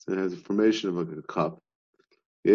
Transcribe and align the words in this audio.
So 0.00 0.12
it 0.12 0.18
has 0.18 0.32
a 0.32 0.36
formation 0.36 0.88
of 0.88 0.96
like 0.96 1.16
a 1.16 1.22
cup. 1.22 1.62
So 2.44 2.52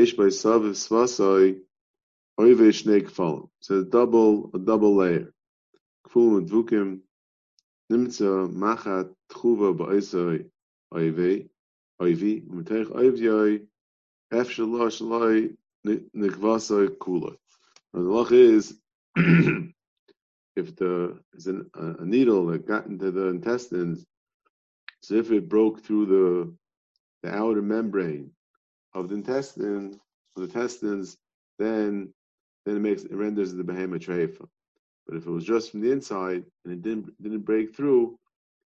a 3.80 3.84
double, 3.84 4.52
a 4.54 4.60
double 4.60 4.96
layer. 4.96 5.34
Nimtza 7.92 8.52
Machat 8.52 9.14
Tchuva 9.32 9.78
Ba'isoi 9.78 10.50
Oive, 10.94 11.48
Oivi, 12.02 12.44
Umeteich 12.48 12.88
Oivjoi, 12.88 13.66
Ef 14.32 14.50
Shaloi 14.50 14.90
Shaloi 14.90 15.56
Nikvasoi 15.86 16.88
Kuloi. 16.98 17.36
The 17.94 18.00
loch 18.00 18.32
is 18.32 18.74
if 19.16 20.76
the 20.76 21.20
is 21.34 21.48
an, 21.48 21.70
a 21.76 22.04
needle 22.04 22.48
that 22.48 22.66
got 22.66 22.88
into 22.88 23.12
the 23.12 23.28
intestines, 23.28 24.04
so 25.02 25.16
if 25.16 25.32
it 25.32 25.48
broke 25.48 25.84
through 25.84 26.06
the 26.08 26.56
the 27.26 27.36
outer 27.36 27.62
membrane 27.62 28.30
of 28.94 29.10
the 29.10 29.16
intestine, 29.16 30.00
of 30.36 30.42
the 30.42 30.44
intestines, 30.44 31.18
then 31.58 32.14
then 32.66 32.78
it 32.78 32.80
makes 32.80 33.04
it 33.04 33.14
renders 33.14 33.54
the 33.54 33.64
behemoth 33.64 34.02
treifa. 34.02 34.48
But 35.08 35.18
if 35.18 35.26
it 35.26 35.32
was 35.32 35.46
just 35.46 35.72
from 35.72 35.82
the 35.82 35.92
inside 35.92 36.44
and 36.64 36.74
it 36.74 36.82
didn't 36.82 37.22
didn't 37.22 37.42
break 37.46 37.76
through, 37.76 38.18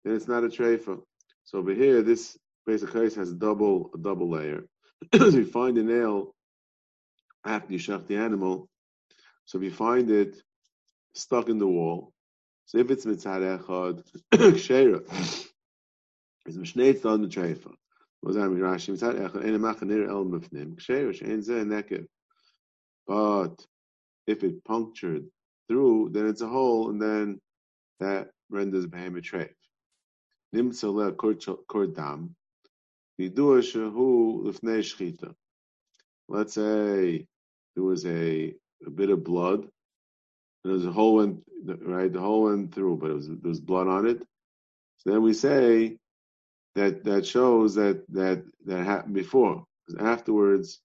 then 0.03 0.15
it's 0.15 0.27
not 0.27 0.43
a 0.43 0.47
treifa. 0.47 0.99
So 1.43 1.59
over 1.59 1.73
here, 1.73 2.01
this 2.01 2.37
basic 2.65 2.91
case 2.91 3.15
has 3.15 3.31
a 3.31 3.35
double 3.35 3.91
a 3.93 3.97
double 3.97 4.29
layer. 4.29 4.65
so 5.15 5.27
you 5.27 5.45
find 5.45 5.77
a 5.77 5.83
nail 5.83 6.33
after 7.45 7.73
you 7.73 7.79
shach 7.79 8.05
the 8.07 8.17
animal, 8.17 8.67
so 9.45 9.57
if 9.59 9.63
you 9.63 9.71
find 9.71 10.09
it 10.09 10.41
stuck 11.13 11.49
in 11.49 11.57
the 11.59 11.67
wall, 11.67 12.11
so 12.65 12.79
if 12.79 12.89
it's 12.91 13.05
mitzad 13.05 13.59
echad, 13.59 14.03
kshera, 14.33 15.45
it's 16.45 17.05
on 17.05 17.21
the 17.21 17.27
Was 18.21 18.37
I 18.37 18.47
mean 18.47 18.59
Rashi 18.59 18.91
mitzad 18.93 19.17
echad 19.17 19.45
ena 19.45 19.59
machanir 19.59 20.09
el 20.09 20.25
mifnim 20.25 20.75
kshera 20.75 21.13
shein 21.13 21.39
zeh 21.39 21.63
nekev. 21.63 22.05
But 23.07 23.65
if 24.27 24.43
it 24.43 24.63
punctured 24.65 25.25
through, 25.67 26.09
then 26.11 26.27
it's 26.27 26.41
a 26.41 26.47
hole, 26.47 26.89
and 26.89 27.01
then 27.01 27.39
that 27.99 28.31
renders 28.49 28.87
behemoth 28.87 29.23
treif. 29.23 29.53
Nimtza 30.53 30.93
le 30.93 31.13
kor 31.13 31.87
dam, 31.87 32.35
vidua 33.19 33.61
shehu 33.61 34.43
lifnei 34.43 34.81
shchita. 34.81 35.33
Let's 36.27 36.53
say 36.53 37.25
there 37.75 37.83
was 37.83 38.05
a 38.05 38.53
a 38.85 38.89
bit 38.89 39.09
of 39.09 39.23
blood. 39.23 39.61
And 39.61 39.69
there 40.63 40.73
was 40.73 40.85
a 40.85 40.91
hole 40.91 41.15
went 41.15 41.43
right, 41.65 42.11
the 42.11 42.19
hole 42.19 42.43
went 42.43 42.73
through, 42.73 42.97
but 42.97 43.11
it 43.11 43.13
was 43.13 43.27
there 43.27 43.37
was 43.43 43.61
blood 43.61 43.87
on 43.87 44.07
it. 44.07 44.21
So 44.97 45.11
then 45.11 45.21
we 45.21 45.33
say 45.33 45.97
that 46.75 47.03
that 47.03 47.25
shows 47.25 47.75
that 47.75 48.03
that 48.09 48.43
that 48.65 48.85
happened 48.85 49.13
before. 49.15 49.65
Because 49.87 50.01
afterwards, 50.05 50.81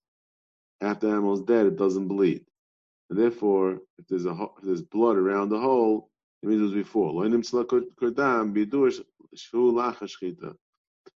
after 0.81 1.07
the 1.07 1.13
animal's 1.13 1.43
dead, 1.43 1.67
it 1.67 1.77
doesn't 1.77 2.09
bleed. 2.09 2.45
And 3.11 3.19
therefore, 3.19 3.81
if 3.99 4.07
there's 4.09 4.27
a 4.27 4.33
if 4.59 4.65
there's 4.65 4.83
blood 4.83 5.17
around 5.17 5.51
the 5.51 5.59
hole, 5.61 6.11
it 6.43 6.49
means 6.49 6.61
it 6.61 6.65
was 6.65 6.73
before. 6.73 7.13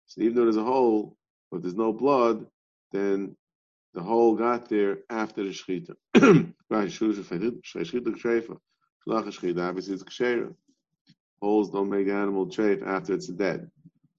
So 0.08 0.20
even 0.20 0.34
though 0.36 0.44
there's 0.44 0.56
a 0.56 0.64
hole, 0.64 1.16
but 1.50 1.62
there's 1.62 1.74
no 1.74 1.92
blood, 1.92 2.46
then 2.92 3.36
the 3.94 4.02
hole 4.02 4.34
got 4.34 4.68
there 4.68 4.98
after 5.10 5.42
the 5.42 5.50
shechita. 5.50 5.94
Obviously, 6.70 7.08
it's 9.94 10.02
kshera. 10.04 10.54
Holes 11.40 11.70
don't 11.70 11.90
make 11.90 12.08
animal 12.08 12.46
treif 12.46 12.86
after 12.86 13.14
it's 13.14 13.28
dead. 13.28 13.70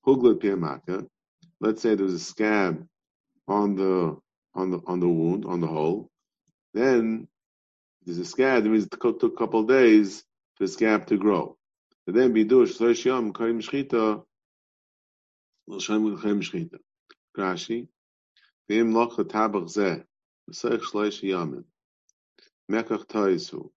Let's 0.07 1.81
say 1.81 1.95
there's 1.95 2.13
a 2.13 2.19
scab 2.19 2.88
on 3.45 3.75
the 3.75 4.18
on 4.56 4.72
the 4.72 4.79
on 4.88 5.00
the 5.01 5.07
wound, 5.07 5.45
on 5.45 5.59
the 5.59 5.68
hole. 5.68 6.09
Then 6.73 7.28
there's 8.06 8.17
a 8.17 8.25
scab, 8.25 8.63
that 8.63 8.69
means 8.69 8.85
it 8.85 8.91
took 8.91 9.22
a 9.23 9.29
couple 9.31 9.59
of 9.62 9.67
days 9.67 10.23
for 10.56 10.63
the 10.63 10.72
scab 10.72 11.07
to 11.07 11.17
grow. 11.17 11.57
And 12.07 12.16
then 12.16 12.34
bidush 12.34 12.78
thresh 12.78 13.06
yom 13.06 13.34
kaim 13.34 13.59
shchita 13.59 14.23
l'shem 15.67 16.17
kaim 16.22 16.40
shchita. 16.40 16.79
Rashi 17.38 17.88
v'im 18.69 18.94
loch 18.94 19.17
tabach 19.17 19.69
ze. 19.69 20.03
v'sech 20.50 20.84
shlesh 20.84 21.22
yamin 21.22 21.66
mekach 22.72 23.06
toisu 23.07 23.69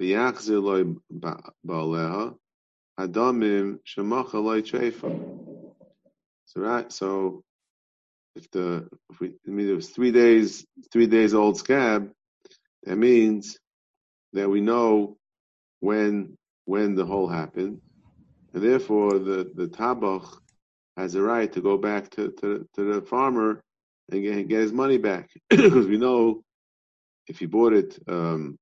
v'yachzir 0.00 0.60
loy 0.60 0.82
ba'aleha 1.64 2.36
Adamim 2.98 3.78
Shemachalai 3.86 4.62
Chaifa. 4.62 5.72
So 6.46 6.60
right, 6.60 6.90
so 6.92 7.44
if 8.34 8.50
the 8.50 8.88
if 9.10 9.20
we 9.20 9.34
I 9.46 9.50
mean 9.50 9.68
it 9.68 9.74
was 9.74 9.90
three 9.90 10.10
days 10.10 10.64
three 10.92 11.06
days 11.06 11.34
old 11.34 11.58
scab, 11.58 12.10
that 12.84 12.96
means 12.96 13.58
that 14.32 14.48
we 14.48 14.60
know 14.60 15.16
when 15.80 16.36
when 16.64 16.94
the 16.94 17.06
hole 17.06 17.28
happened. 17.28 17.80
And 18.52 18.62
therefore 18.62 19.18
the, 19.18 19.50
the 19.54 19.68
tabach 19.68 20.36
has 20.96 21.14
a 21.14 21.22
right 21.22 21.50
to 21.52 21.60
go 21.60 21.78
back 21.78 22.10
to, 22.10 22.32
to, 22.40 22.66
to 22.74 22.94
the 22.94 23.02
farmer 23.02 23.62
and 24.10 24.22
get, 24.22 24.36
and 24.36 24.48
get 24.48 24.60
his 24.60 24.72
money 24.72 24.98
back. 24.98 25.30
Because 25.50 25.86
we 25.86 25.96
know 25.96 26.42
if 27.28 27.38
he 27.38 27.46
bought 27.46 27.72
it 27.72 27.98
um, 28.08 28.58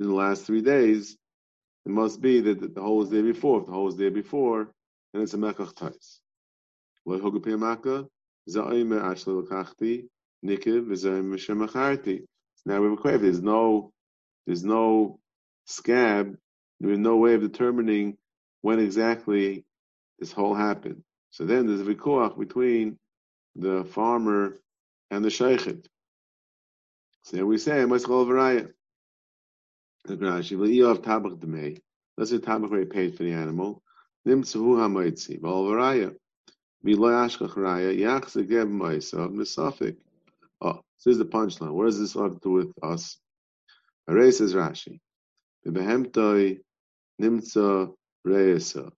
in 0.00 0.06
the 0.08 0.14
last 0.14 0.44
three 0.44 0.62
days, 0.62 1.16
it 1.86 1.92
must 1.92 2.20
be 2.20 2.40
that 2.40 2.74
the 2.74 2.80
hole 2.80 2.96
was 2.96 3.10
there 3.10 3.22
before. 3.22 3.60
If 3.60 3.66
the 3.66 3.72
hole 3.72 3.84
was 3.84 3.96
there 3.96 4.10
before, 4.10 4.72
then 5.12 5.22
it's 5.22 5.34
a 5.34 5.36
mekach 5.36 5.72
tais. 5.76 6.18
Now 7.06 7.14
we 12.80 12.88
have 12.88 13.14
a 13.14 13.18
There's 13.18 13.40
no, 13.40 13.92
there's 14.46 14.64
no 14.64 15.20
scab. 15.66 16.36
There's 16.80 16.98
no 16.98 17.16
way 17.16 17.34
of 17.34 17.42
determining 17.42 18.18
when 18.62 18.80
exactly 18.80 19.64
this 20.18 20.32
hole 20.32 20.54
happened. 20.54 21.04
So 21.30 21.44
then 21.44 21.68
there's 21.68 21.80
a 21.80 21.84
vikuach 21.84 22.36
between 22.36 22.98
the 23.54 23.84
farmer 23.84 24.56
and 25.12 25.24
the 25.24 25.28
sheikhet. 25.28 25.86
So 27.22 27.46
we 27.46 27.58
say, 27.58 27.84
Maschol 27.84 28.26
Varaya. 28.26 28.72
The 30.06 30.68
you 30.70 30.84
have 30.84 31.02
tabach 31.02 31.38
demei? 31.38 31.80
Let's 32.16 32.30
say 32.30 32.38
tabach 32.38 32.70
rate 32.70 32.90
paid 32.90 33.16
for 33.16 33.24
the 33.24 33.32
animal. 33.32 33.82
Nimtzuhu 34.26 34.78
ha'moitzi, 34.78 35.40
Val 35.40 35.64
Varaya. 35.64 36.14
V'lo 36.84 37.10
yashkach 37.10 37.54
raya, 37.54 37.92
yachze 37.96 38.48
geb 38.48 38.68
moisav, 38.68 39.34
misafik. 39.34 39.96
Oh, 40.60 40.80
this 41.04 41.12
is 41.12 41.18
the 41.18 41.24
punchline. 41.24 41.72
What 41.72 41.86
does 41.86 41.98
this 41.98 42.14
have 42.14 42.34
to 42.34 42.40
do 42.40 42.50
with 42.50 42.72
us? 42.82 43.18
Hare 44.06 44.30
says 44.30 44.54
Rashi. 44.54 45.00
V'behemtoi 45.66 46.60
nimtza 47.20 47.92
reisa. 48.26 48.92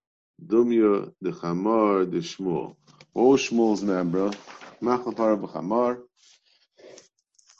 Dumya 0.45 1.13
de 1.23 1.33
chamar 1.33 2.11
de 2.11 2.19
shmuel. 2.19 2.77
O 3.15 3.33
Shmuel's 3.33 3.83
member, 3.83 4.31
Machal 4.81 5.13
Para 5.13 5.37
b'Chamar, 5.37 5.99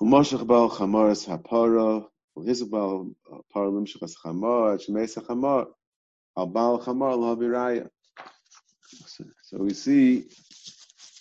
Umoshach 0.01 0.47
Bal 0.47 0.71
Chamar 0.71 1.11
es 1.11 1.27
Hapara, 1.27 2.07
Uhizu 2.39 2.71
Bal 2.71 3.11
Para 3.53 3.69
Limshach 3.69 4.03
es 4.03 4.17
Chamar, 4.17 4.79
Shmeis 4.79 5.17
Chamar, 5.27 5.67
Al 6.37 6.47
Bal 6.47 6.81
Chamar 6.81 7.17
L'Haviraya. 7.17 7.89
So 9.43 9.59
we 9.59 9.75
see 9.75 10.25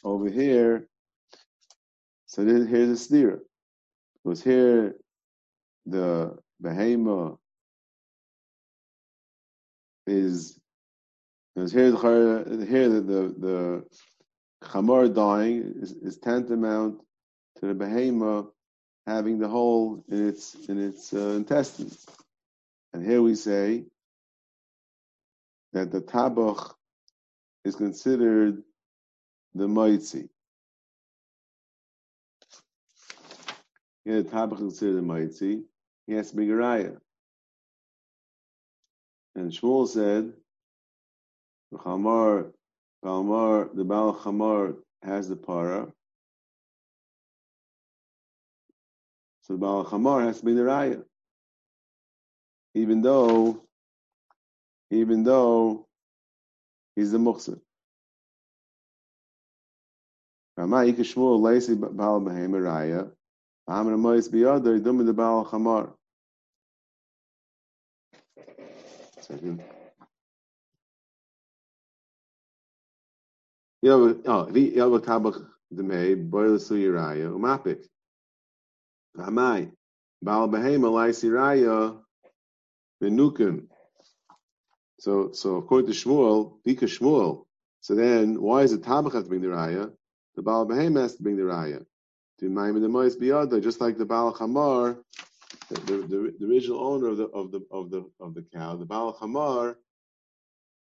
over 0.04 0.30
here, 0.30 0.88
so 2.26 2.44
then 2.44 2.68
here's 2.68 2.90
a 2.90 2.98
steer. 2.98 3.42
Was 4.24 4.44
here 4.44 4.96
the 5.86 6.38
behema 6.62 7.38
is 10.06 10.60
because 11.56 11.72
here, 11.72 11.92
here 11.92 12.90
the, 12.90 13.02
the, 13.02 13.36
the 13.40 13.84
chamor 14.64 15.14
dying 15.14 15.74
is, 15.82 15.94
is, 15.94 16.18
tantamount 16.20 17.00
to 17.58 17.68
the 17.68 17.74
behema 17.74 18.48
having 19.08 19.40
the 19.40 19.48
hole 19.48 20.04
in 20.10 20.28
its 20.28 20.54
in 20.68 20.78
its 20.78 21.14
uh, 21.14 21.30
intestines. 21.30 22.06
And 22.94 23.06
here 23.06 23.22
we 23.22 23.36
say 23.36 23.86
that 25.74 25.92
the 25.92 26.02
tabach 26.02 26.74
is 27.64 27.76
considered 27.76 28.62
the 29.56 29.68
moitzi. 29.68 30.28
Yeah, 34.06 34.18
the 34.18 34.24
tabach 34.24 34.54
is 34.56 34.60
considered 34.60 34.98
the 34.98 35.02
moitzi. 35.02 35.64
He 36.06 36.14
has 36.14 36.32
to 36.32 36.36
be 36.38 36.48
garaya. 36.48 36.98
And 39.36 39.52
Shmuel 39.52 39.88
said, 39.88 40.34
the 41.72 41.78
chamar, 41.78 42.52
chamar, 43.06 43.70
the 43.76 43.84
bal 43.84 44.16
chamar 44.16 44.76
has 45.04 45.30
the 45.30 45.36
para, 45.36 45.88
So 49.48 49.54
the 49.54 49.60
Baal 49.60 49.86
Chamar 49.86 50.26
has 50.26 50.40
to 50.40 50.44
bring 50.44 50.58
the 50.58 50.64
raya. 50.64 51.02
Even 52.74 53.02
though, 53.02 53.64
even 54.92 55.24
though 55.24 55.88
he's 56.98 57.14
the 57.14 57.20
Shmuel 61.04 61.40
Lacy 61.40 61.76
Baal 61.76 62.20
Raya. 62.60 63.10
Amr 63.70 63.98
Mois 63.98 64.28
Biyadar 64.28 64.84
Dum 64.84 65.06
the 65.06 65.14
Baal 65.14 65.46
oh, 77.26 77.38
umapik. 77.38 77.88
Ramai 79.18 79.72
Baal 80.22 80.48
Behem 80.48 80.90
Lacy 80.92 81.30
Raya 81.30 82.00
Menukim. 83.04 83.68
So 85.00 85.32
so 85.32 85.56
according 85.56 85.92
to 85.92 85.98
Shmuel, 85.98 86.60
Bika 86.66 86.84
Shmuel. 86.84 87.46
So 87.82 87.96
then 87.96 88.42
why 88.42 88.62
is 88.62 88.74
it 88.74 88.82
Tabach 88.82 89.14
have 89.14 89.24
to 89.24 89.30
bring 89.30 89.42
the 89.42 89.48
raya? 89.48 89.92
The 90.36 90.42
Baal 90.42 90.68
Behem 90.68 91.00
has 91.00 91.16
to 91.16 91.24
bring 91.24 91.38
the 91.38 91.44
raya. 91.44 91.86
The 92.40 93.62
just 93.62 93.82
like 93.82 93.98
the 93.98 94.06
Baal 94.06 94.34
Chamar, 94.34 94.98
the, 95.70 95.76
the, 95.82 95.98
the, 95.98 96.36
the, 96.40 96.46
original 96.46 96.84
owner 96.84 97.08
of 97.08 97.18
the 97.18 97.26
of 97.30 97.52
the 97.52 97.62
of 97.72 97.90
the 97.90 98.10
of 98.20 98.36
the 98.36 98.44
cow, 98.54 98.76
the 98.76 98.86
Baal 98.86 99.14
Chamar, 99.14 99.76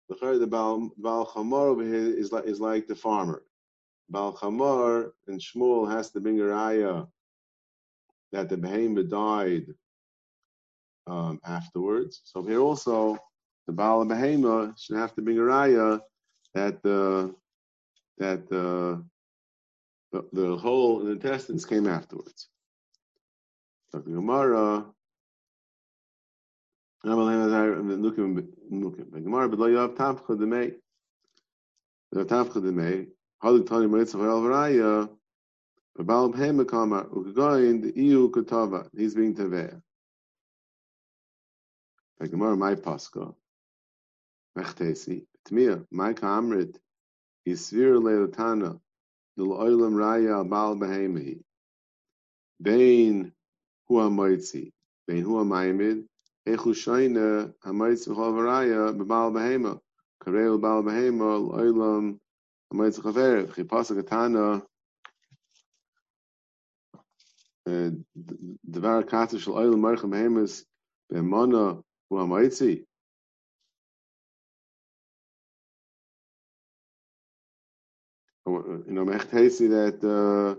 the 0.09 0.39
the 0.39 0.47
Baal, 0.47 0.89
Baal 0.97 1.27
Chamar 1.27 1.67
over 1.67 1.83
here 1.83 1.93
is 1.93 2.31
like 2.31 2.45
is 2.45 2.59
like 2.59 2.87
the 2.87 2.95
farmer. 2.95 3.43
Baal 4.09 4.35
Chamar 4.35 5.11
and 5.27 5.39
Shmuel 5.39 5.91
has 5.91 6.09
to 6.11 6.19
bring 6.19 6.39
a 6.39 6.43
raya 6.43 7.07
that 8.33 8.49
the 8.49 8.57
behemoth 8.57 9.09
died 9.09 9.67
um, 11.07 11.39
afterwards. 11.45 12.21
So 12.25 12.43
here 12.43 12.59
also, 12.59 13.17
the 13.67 13.73
Baal 13.73 14.01
of 14.01 14.09
Behemoth 14.09 14.77
should 14.79 14.97
have 14.97 15.15
to 15.15 15.21
bring 15.21 15.37
a 15.37 15.41
raya 15.41 16.01
that 16.53 16.83
the 16.83 17.33
that 18.17 18.49
the 18.49 19.03
the, 20.11 20.27
the 20.33 20.57
hole 20.57 20.99
in 20.99 21.05
the 21.05 21.13
intestines 21.13 21.65
came 21.65 21.87
afterwards. 21.87 22.49
The 23.93 23.99
Gemara. 23.99 24.85
Gemara, 27.05 27.53
He's 35.95 36.05
being 36.07 36.25
taveh. 39.35 39.81
The 42.19 42.27
Gemara, 42.27 42.55
my 42.55 42.73
paska. 42.75 43.35
Mechtesi. 44.57 45.25
Tmia, 45.47 45.85
my 45.91 46.13
kamrit. 46.13 46.77
Yisvir 47.47 48.01
leotana. 48.01 48.79
The 49.37 49.43
oilam 49.43 49.93
raya 49.93 50.49
Baal 50.49 50.75
Behemoth. 50.77 51.43
Bain 52.59 53.31
hua 53.87 54.09
moitzi. 54.09 54.71
Bain 55.07 55.23
hua 55.23 55.43
maimid. 55.43 56.07
Echu 56.47 56.73
shayna 56.73 57.53
hamoitz 57.63 58.07
v'chol 58.07 58.33
v'raya 58.33 58.93
b'Baal 58.97 59.31
Behemoth. 59.33 59.81
Kareel 60.23 60.59
Baal 60.59 60.81
Behemoth 60.81 61.51
oilam 61.53 62.19
hamoitz 62.71 62.99
chaveret. 62.99 63.53
Chipasa 63.53 63.95
katana. 63.95 64.63
דבר 68.64 69.02
קאטה 69.02 69.38
של 69.38 69.50
אויל 69.50 69.70
מרחם 69.70 70.10
בהמס 70.10 70.64
באמונה 71.10 71.72
הוא 72.08 72.20
המועצי. 72.20 72.84
You 78.46 78.94
know, 78.94 79.04
Mecht 79.04 79.30
Hesi 79.30 79.68
that 79.68 80.02
uh, 80.02 80.54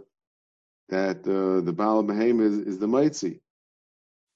that 0.89 1.27
uh, 1.27 1.61
the 1.61 1.73
Baal 1.73 2.03
Behem 2.03 2.39
is, 2.41 2.57
is 2.59 2.77
the 2.79 2.87
Mitzi. 2.87 3.41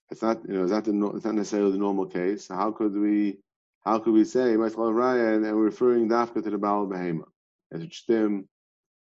It's 0.09 0.21
not, 0.21 0.47
you 0.47 0.55
know, 0.55 0.63
it's 0.63 0.71
not, 0.71 0.85
the, 0.85 1.07
it's 1.15 1.25
not 1.25 1.35
necessarily 1.35 1.71
the 1.71 1.77
normal 1.77 2.05
case. 2.05 2.47
So 2.47 2.55
how 2.55 2.71
could 2.71 2.95
we, 2.95 3.39
how 3.85 3.99
could 3.99 4.13
we 4.13 4.25
say 4.25 4.55
Mitzvah 4.55 4.81
Raya 4.81 5.35
and, 5.35 5.45
and 5.45 5.55
we're 5.55 5.63
referring 5.63 6.09
Dafka 6.09 6.43
to 6.43 6.49
the 6.49 6.57
Baal 6.57 6.87
Behema 6.87 7.25
as 7.71 7.81
it 7.81 7.93
stem 7.93 8.47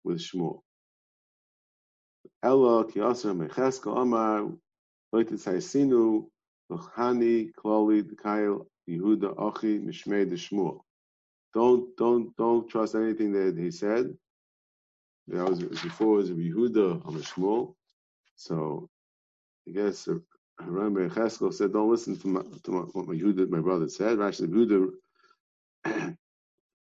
with 0.04 0.18
Shmuel? 0.18 0.60
Ella 2.43 2.85
ki 2.91 3.01
aser 3.01 3.33
mecheska 3.33 3.95
amar 4.01 4.51
loitit 5.13 5.39
saisinu 5.39 6.29
l'chani 6.69 7.51
kloli 7.53 8.03
d'kayel 8.03 8.65
Yehuda 8.89 9.33
achi 9.47 9.79
mishmei 9.79 10.29
de 10.29 10.35
Shmuel. 10.35 10.79
Don't 11.53 11.95
don't 11.97 12.35
don't 12.37 12.69
trust 12.69 12.95
anything 12.95 13.31
that 13.33 13.57
he 13.57 13.71
said. 13.71 14.15
That 15.27 15.49
was 15.49 15.59
before 15.59 16.19
it 16.19 16.29
was 16.29 16.31
Yehuda 16.31 17.05
on 17.05 17.13
Shmuel. 17.21 17.75
So 18.35 18.89
I 19.67 19.71
guess 19.71 20.07
uh, 20.07 20.15
Rabbi 20.61 21.07
Cheskel 21.09 21.53
said, 21.53 21.73
"Don't 21.73 21.89
listen 21.91 22.17
to, 22.17 22.27
my, 22.27 22.41
to 22.63 22.71
my, 22.71 22.79
what 22.81 23.07
my 23.07 23.15
Yehuda, 23.15 23.49
my 23.49 23.61
brother 23.61 23.89
said." 23.89 24.17
Rashi 24.19 24.47
Yehuda, 24.47 24.91
the 25.85 26.17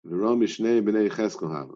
Ram 0.05 0.41
Mishnei 0.41 0.83
b'nei 0.83 1.11
Cheskel 1.11 1.55
have. 1.55 1.71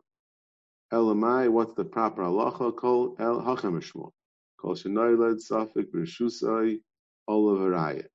Elamai, 0.93 1.51
what's 1.51 1.75
the 1.75 1.85
proper 1.85 2.23
halacha? 2.23 2.75
Kol 2.75 3.15
el 3.19 3.43
hachem 3.43 3.79
Shmuel. 3.83 4.11
Kol 4.59 4.75
shenoyled 4.75 5.41
safik 5.47 5.91
b'rshusai 5.93 6.81
olav 7.29 7.59
haraya. 7.59 8.07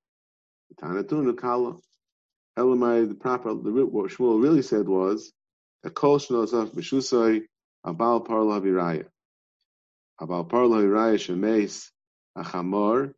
Tanatun 0.81 1.37
kala. 1.37 1.77
Elamai, 2.57 3.07
the 3.07 3.13
proper, 3.13 3.53
the, 3.53 3.85
what 3.85 4.09
Shmuel 4.09 4.41
really 4.41 4.63
said 4.63 4.87
was 4.87 5.31
that 5.83 5.93
kol 5.93 6.17
shenoyled 6.17 6.51
safik 6.51 6.73
b'rshusai 6.73 7.43
abal 7.85 8.25
parla 8.25 8.59
viraya. 8.59 9.05
Abal 10.19 10.49
parla 10.49 10.77
viraya 10.77 11.17
shemeis 11.17 11.91
achamor 12.35 13.13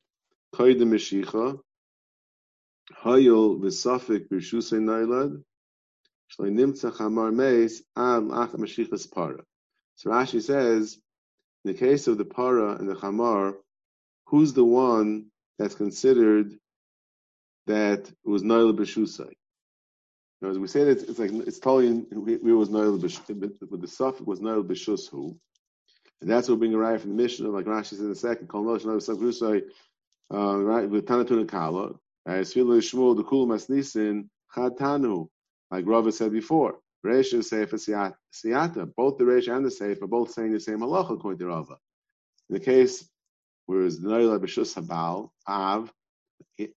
koydem 0.54 0.90
meshicha 0.90 1.58
hayol 3.04 3.62
v'safik 3.62 4.28
b'rshusai 4.28 4.82
noyled 4.82 5.42
so 6.30 6.44
Rashi 10.10 10.42
says, 10.42 11.00
in 11.64 11.72
the 11.72 11.78
case 11.78 12.08
of 12.08 12.18
the 12.18 12.26
para 12.26 12.76
and 12.76 12.90
the 12.90 12.96
chamar, 12.96 13.56
who's 14.28 14.54
the 14.54 14.66
one 14.66 15.28
that's 15.58 15.76
considered 15.76 16.58
that 17.68 18.12
was 18.24 18.44
noel 18.44 18.74
b'shusay? 18.74 19.32
As 20.44 20.60
we 20.60 20.68
say 20.68 20.84
that 20.84 21.10
it's 21.10 21.18
like 21.18 21.32
it's 21.32 21.60
totally 21.60 22.06
we, 22.12 22.38
we 22.38 22.54
was 22.54 22.70
noel 22.70 22.98
but 23.00 23.82
the 23.82 23.88
suffix 23.88 24.22
was 24.26 24.42
noel 24.42 24.64
b'shushu, 24.64 25.38
and 26.22 26.30
that's 26.30 26.50
what 26.50 26.60
being 26.60 26.76
arrived 26.76 27.02
from 27.02 27.16
the 27.16 27.24
mission. 27.24 27.46
of 27.46 27.54
Like 27.54 27.66
Rashi 27.66 27.86
says 27.90 28.02
in 28.02 28.10
the 28.10 28.16
second, 28.16 28.48
kol 28.48 28.64
noel 28.64 28.80
b'shusay, 28.80 29.64
uh, 30.34 30.58
right 30.58 30.90
with 30.90 31.06
tanatun 31.06 31.48
kala. 31.48 31.94
As 32.28 32.54
Philo 32.54 32.78
Shmuel 32.80 33.16
the 33.16 33.24
kul 33.24 33.48
masnisin 33.48 34.28
chad 34.54 34.78
tanu 34.78 35.30
like 35.72 35.86
Rava 35.86 36.12
said 36.12 36.32
before, 36.32 36.80
Reish 37.06 37.34
and 37.34 37.46
Sefer 37.46 37.78
Siyata, 37.78 38.92
both 38.96 39.18
the 39.18 39.24
Reish 39.24 39.54
and 39.54 39.66
the 39.66 39.72
Sefer 39.72 40.06
are 40.06 40.08
both 40.08 40.32
saying 40.32 40.54
the 40.54 40.60
same 40.60 40.80
halacha 40.80 41.14
according 41.14 41.40
to 41.40 41.48
Rava. 41.48 41.78
In 42.50 42.56
the 42.56 42.60
case 42.60 43.08
whereas 43.66 44.00
the 44.00 44.10
Noila 44.10 44.40
B'Shus 44.40 44.76
Habal, 44.76 45.30
Av, 45.48 45.92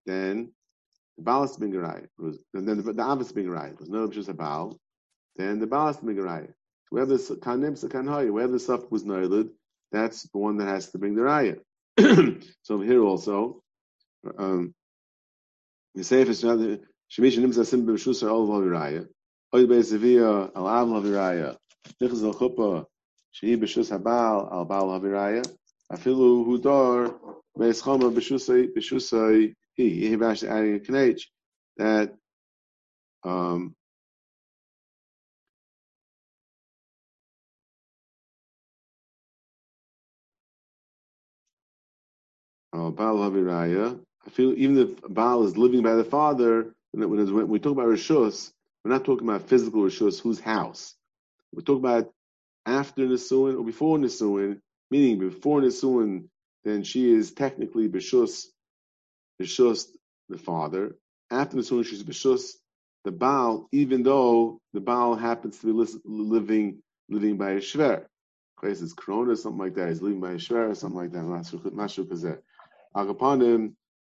then 0.07 0.53
the 1.17 1.23
Baal 1.23 1.45
is 1.45 1.57
being 1.57 1.77
right. 1.77 2.07
And 2.19 2.69
then 2.69 2.83
the, 2.83 3.03
Av 3.03 3.21
is 3.21 3.33
right. 3.35 3.73
It 3.73 3.81
was 3.81 3.89
Noila 3.89 4.13
B'Shus 4.13 4.35
Habal, 4.35 4.77
then 5.37 5.59
the 5.61 5.67
Baal 5.67 5.89
is 5.89 5.97
being 5.99 6.21
right. 6.21 6.51
Wherever 6.91 7.17
the 7.17 7.37
Kanim 7.37 7.79
Sakanhoy, 7.79 8.31
wherever 8.31 8.53
the 8.53 8.59
stuff 8.59 8.91
was 8.91 9.05
Noiled, 9.05 9.51
that's 9.93 10.23
the 10.23 10.39
one 10.39 10.57
that 10.59 10.69
has 10.69 10.91
to 10.91 10.99
bring 10.99 11.15
the 11.15 11.23
raya. 11.23 11.61
so 12.63 12.81
here 12.81 13.03
also, 13.03 13.63
um, 14.39 14.75
the 15.95 16.05
Sefer 16.05 16.33
Shemish 17.11 17.39
nimsa 17.39 17.65
sim 17.65 17.87
b'meshus 17.87 18.23
al 18.23 18.47
al 20.55 20.67
l'haviraya. 20.89 21.57
Nichz 22.01 22.25
al 22.25 22.35
chuppah 22.35 22.85
shehi 23.35 23.57
b'shus 23.57 23.91
habal 23.91 24.53
al 24.53 24.65
bal 24.65 24.87
l'haviraya. 24.89 25.45
Afilu 25.93 26.45
adding 30.45 30.75
a 30.75 30.81
that 31.77 32.15
um, 33.25 33.75
Baal 42.99 43.17
Haviraya. 43.19 43.99
I 44.27 44.31
feel 44.31 44.53
even 44.57 44.77
if 44.79 45.01
Baal 45.09 45.45
is 45.45 45.57
living 45.57 45.83
by 45.83 45.95
the 45.95 46.05
father, 46.05 46.75
when, 47.07 47.49
we 47.49 47.59
talk 47.59 47.73
about 47.73 47.89
Rishus, 47.89 48.53
we're 48.85 48.93
not 48.93 49.05
talking 49.05 49.29
about 49.29 49.49
physical 49.49 49.83
Rishus, 49.83 50.21
whose 50.21 50.41
house. 50.41 50.95
We're 51.53 51.63
talking 51.63 51.85
about 51.85 52.13
after 52.67 53.07
Nisuin 53.07 53.59
or 53.59 53.65
before 53.65 53.99
Nisuin, 53.99 54.61
meaning 54.91 55.19
before 55.19 55.61
Nisuin, 55.61 56.29
then 56.65 56.83
she 56.83 57.13
is 57.13 57.33
technically 57.33 57.89
Bishus, 57.89 58.47
Bishus 59.41 59.87
the 60.29 60.39
father. 60.39 60.97
After 61.31 61.57
Nisuin, 61.57 61.85
she's 61.85 62.03
Bishus 62.03 62.53
the 63.05 63.13
Baal, 63.13 63.69
even 63.73 64.03
though 64.03 64.61
the 64.73 64.81
Baal 64.81 65.15
happens 65.15 65.59
to 65.59 65.67
be 65.67 65.99
living 66.05 66.83
living 67.09 67.39
by 67.39 67.53
a 67.53 67.59
Shver. 67.59 68.05
Place 68.61 68.83
is 68.83 68.93
Corona, 68.93 69.37
something 69.37 69.59
like 69.59 69.75
that. 69.77 69.89
He's 69.89 70.03
living 70.03 70.21
by 70.21 70.33
a 70.33 70.37
Shver, 70.37 70.77
something 70.77 70.99
like 70.99 71.13
that. 71.13 72.43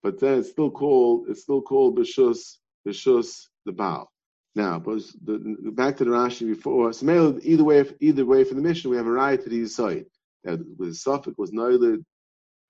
But 0.03 0.19
then 0.19 0.39
it's 0.39 0.51
still 0.51 0.71
called 0.71 1.29
it's 1.29 1.43
still 1.43 1.63
called 1.63 1.97
Bishus 1.99 2.59
Bishus 2.87 3.49
the 3.67 3.73
Baal. 3.73 4.11
Now, 4.55 4.79
but 4.79 5.03
the, 5.25 5.73
back 5.73 5.97
to 5.99 6.05
the 6.05 6.11
Rashi 6.11 6.47
before. 6.47 6.93
So 6.93 7.39
either 7.43 7.65
way, 7.65 7.85
either 8.01 8.27
way 8.27 8.45
for 8.45 8.55
the 8.55 8.61
mission, 8.61 8.91
we 8.91 8.97
have 8.97 9.07
a 9.07 9.11
right 9.13 9.41
to 9.43 9.49
the 9.49 9.67
side. 9.67 10.07
That 10.45 10.59
the 10.79 10.95
suffix 10.95 11.37
was 11.39 11.53
Noilid 11.53 12.05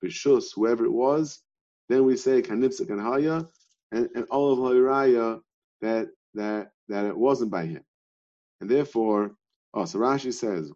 Bishus, 0.03 0.47
whoever 0.53 0.85
it 0.85 0.91
was. 0.91 1.41
Then 1.89 2.05
we 2.05 2.17
say 2.17 2.41
Kanipsa 2.41 2.85
Kanhaya, 2.85 3.47
and, 3.91 4.09
and 4.15 4.25
all 4.29 4.53
of 4.53 4.59
Hayraya 4.59 5.41
that 5.81 6.09
that 6.35 6.71
that 6.87 7.05
it 7.05 7.17
wasn't 7.17 7.51
by 7.51 7.65
him, 7.65 7.83
and 8.61 8.69
therefore, 8.69 9.35
oh, 9.73 9.85
so 9.85 9.99
Rashi 9.99 10.33
says, 10.33 10.71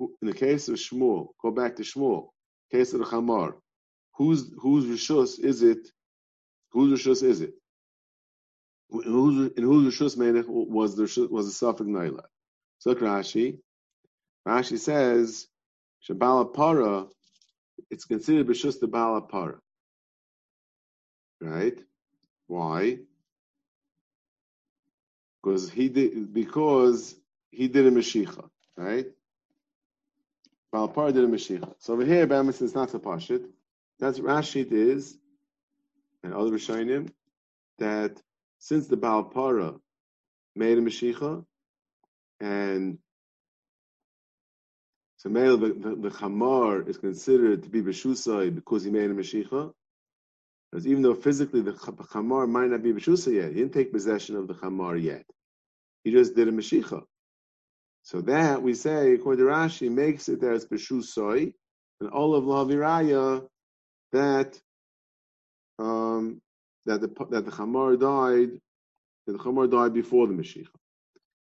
in 0.00 0.28
the 0.28 0.32
case 0.32 0.68
of 0.68 0.76
Shmuel, 0.76 1.28
go 1.42 1.50
back 1.50 1.76
to 1.76 1.82
Shmuel, 1.82 2.28
case 2.70 2.92
of 2.92 3.00
the 3.00 3.06
Chamar, 3.06 3.54
whose 4.16 4.52
whose 4.58 4.84
rishus 4.86 5.38
is 5.40 5.62
it? 5.62 5.88
Whose 6.72 7.00
rishus 7.00 7.22
is 7.22 7.40
it? 7.40 7.54
In 8.92 9.02
whose 9.64 9.94
rishus 9.94 10.16
melech 10.16 10.46
was 10.48 10.96
the 10.96 11.28
was 11.30 11.46
the 11.46 11.52
suffix 11.52 11.88
naila? 11.88 12.24
So 12.78 12.90
look 12.90 13.00
Rashi, 13.00 13.58
Rashi 14.46 14.78
says, 14.78 15.46
Shabala 16.08 16.52
para, 16.52 17.06
it's 17.90 18.04
considered 18.04 18.46
b'shus 18.48 18.80
the 18.80 18.88
bala 18.88 19.22
para. 19.22 19.58
Right? 21.40 21.78
Why? 22.48 22.98
because 25.42 25.70
he 25.70 25.88
did 25.88 26.32
because 26.32 27.16
he 27.50 27.68
did 27.68 27.86
a 27.86 27.90
meshicha, 27.90 28.48
right? 28.76 29.06
Balpar 30.72 31.12
did 31.12 31.24
a 31.24 31.26
meshicha. 31.26 31.74
So 31.78 31.94
over 31.94 32.04
here, 32.04 32.26
Bamis 32.26 32.62
is 32.62 32.74
not 32.74 32.94
a 32.94 32.98
pashit. 32.98 33.44
That's 33.98 34.20
Rashid 34.20 34.72
is, 34.72 35.16
and 36.22 36.32
other 36.32 36.50
Rishonim, 36.50 37.10
that 37.78 38.20
since 38.62 38.86
the 38.86 38.96
Balpara 38.96 39.76
made 40.54 40.78
a 40.78 40.80
meshicha, 40.80 41.44
and 42.38 42.98
so 45.16 45.28
the, 45.28 45.56
the, 45.56 45.96
the 45.96 46.10
chamar 46.10 46.88
is 46.88 46.96
considered 46.96 47.64
to 47.64 47.68
be 47.68 47.82
b'shusai 47.82 48.54
because 48.54 48.84
he 48.84 48.92
made 48.92 49.10
a 49.10 49.14
meshicha. 49.14 49.72
Because 50.70 50.86
even 50.86 51.02
though 51.02 51.14
physically 51.14 51.60
the 51.60 51.72
chamar 51.72 52.48
might 52.48 52.70
not 52.70 52.84
be 52.84 52.92
b'shusa 52.92 53.34
yet, 53.34 53.48
he 53.48 53.54
didn't 53.54 53.72
take 53.72 53.92
possession 53.92 54.36
of 54.36 54.46
the 54.46 54.54
chamar 54.54 54.96
yet. 54.96 55.24
He 56.04 56.12
just 56.12 56.36
did 56.36 56.46
a 56.46 56.52
meshicha. 56.52 57.02
So 58.04 58.20
that 58.22 58.62
we 58.62 58.74
say, 58.74 59.14
according 59.14 59.44
to 59.44 59.50
Rashi, 59.50 59.90
makes 59.90 60.28
it 60.28 60.40
that 60.40 60.52
as 60.52 60.66
b'shusai, 60.66 61.52
and 62.00 62.10
all 62.10 62.36
of 62.36 62.44
laviraya 62.44 63.44
that 64.12 64.56
um, 65.80 66.40
that 66.86 67.00
the 67.00 67.08
that 67.30 67.44
the 67.44 67.50
chamar 67.50 67.98
died, 67.98 68.58
that 69.26 69.32
the 69.32 69.38
chamar 69.38 69.70
died 69.70 69.94
before 69.94 70.26
the 70.26 70.34
meshicha. 70.34 70.68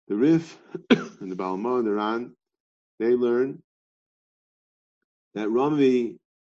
The 0.08 0.15
Rif 0.15 0.58
and 0.89 1.32
the 1.32 1.36
Balma 1.36 1.79
and 1.79 1.88
the 1.88 1.94
Ran, 1.94 2.36
they 3.00 3.15
learn 3.15 3.62
that 5.34 5.50
Rami 5.50 6.17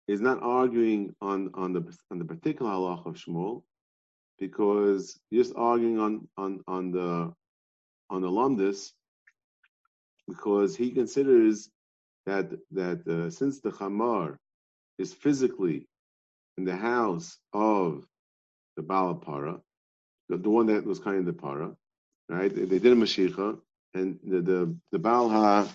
is 0.09 0.21
not 0.21 0.43
arguing 0.43 1.15
on, 1.21 1.51
on 1.55 1.73
the 1.73 1.97
on 2.11 2.19
the 2.19 2.25
particular 2.25 2.71
halach 2.71 3.07
of 3.07 3.15
Shmuel, 3.15 3.63
because 4.39 5.19
just 5.33 5.53
arguing 5.57 5.99
on 5.99 6.29
on 6.37 6.61
on 6.67 6.91
the 6.91 7.33
on 8.11 8.23
the 8.23 8.29
lumdis, 8.29 8.93
because 10.29 10.77
he 10.77 10.91
considers 10.91 11.71
that 12.27 12.51
that 12.73 13.07
uh, 13.07 13.31
since 13.31 13.61
the 13.61 13.71
chamar 13.71 14.37
is 14.99 15.13
physically 15.13 15.87
in 16.59 16.65
the 16.65 16.77
house 16.77 17.39
of 17.53 18.05
the 18.77 18.83
Balapara, 18.83 19.61
the, 20.29 20.37
the 20.37 20.51
one 20.51 20.67
that 20.67 20.85
was 20.85 20.99
kind 20.99 21.19
of 21.19 21.27
the 21.27 21.33
para, 21.33 21.75
right? 22.29 22.55
They, 22.55 22.65
they 22.65 22.79
did 22.79 22.93
a 22.93 22.97
mashicha, 22.97 23.59
and 23.95 24.19
the 24.25 24.41
the, 24.41 24.77
the 24.93 24.99
Baal 24.99 25.29
ha 25.29 25.69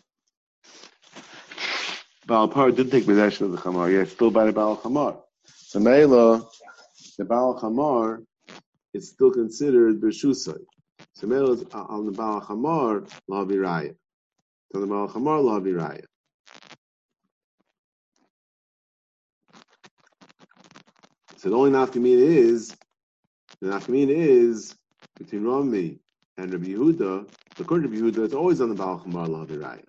Baal 2.27 2.47
Par 2.47 2.71
did 2.71 2.91
take 2.91 3.05
possession 3.05 3.47
of 3.47 3.51
the 3.51 3.57
Chamar, 3.57 3.91
yet 3.91 4.07
still 4.09 4.31
by 4.31 4.45
the 4.45 4.53
Baal 4.53 4.77
Chamar. 4.77 5.17
So 5.45 5.79
Mela, 5.79 6.47
the 7.17 7.25
Baal 7.25 7.59
Chamar 7.59 8.23
is 8.93 9.09
still 9.09 9.31
considered 9.31 9.99
Bershusai. 9.99 10.59
So 11.15 11.27
Mela 11.27 11.53
is 11.53 11.63
on 11.73 12.07
uh, 12.07 12.11
the 12.11 12.15
Baal 12.15 12.41
Chamar, 12.41 13.09
La 13.27 13.43
Viraya. 13.43 13.95
On 14.75 14.81
the 14.81 14.87
Baal 14.87 15.09
Chamar, 15.09 15.43
La 15.43 15.59
Viraya. 15.59 16.05
So 21.37 21.49
the 21.49 21.55
only 21.55 21.71
nafkamina 21.71 22.21
is, 22.21 22.75
the 23.61 23.69
nafkamina 23.69 24.09
is 24.09 24.75
between 25.17 25.43
Rami 25.43 25.99
and 26.37 26.51
Rabbi 26.51 26.67
Yehuda. 26.67 27.29
According 27.59 27.91
to 27.91 27.95
Rabbi 27.95 28.17
Yehuda, 28.17 28.25
it's 28.25 28.33
always 28.33 28.61
on 28.61 28.69
the 28.69 28.75
Baal 28.75 28.99
Chamar, 28.99 29.27
La 29.27 29.45
Viraya. 29.45 29.85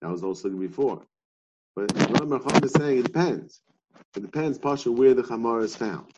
That 0.00 0.10
was 0.10 0.24
also 0.24 0.48
before. 0.50 1.02
But 1.76 1.92
Rami 1.96 2.38
Rambam 2.38 2.64
is 2.64 2.72
saying 2.72 2.98
it 2.98 3.04
depends. 3.04 3.60
It 4.16 4.22
depends, 4.22 4.58
Pasha, 4.58 4.90
where 4.90 5.14
the 5.14 5.22
chamar 5.22 5.62
is 5.62 5.76
found. 5.76 6.12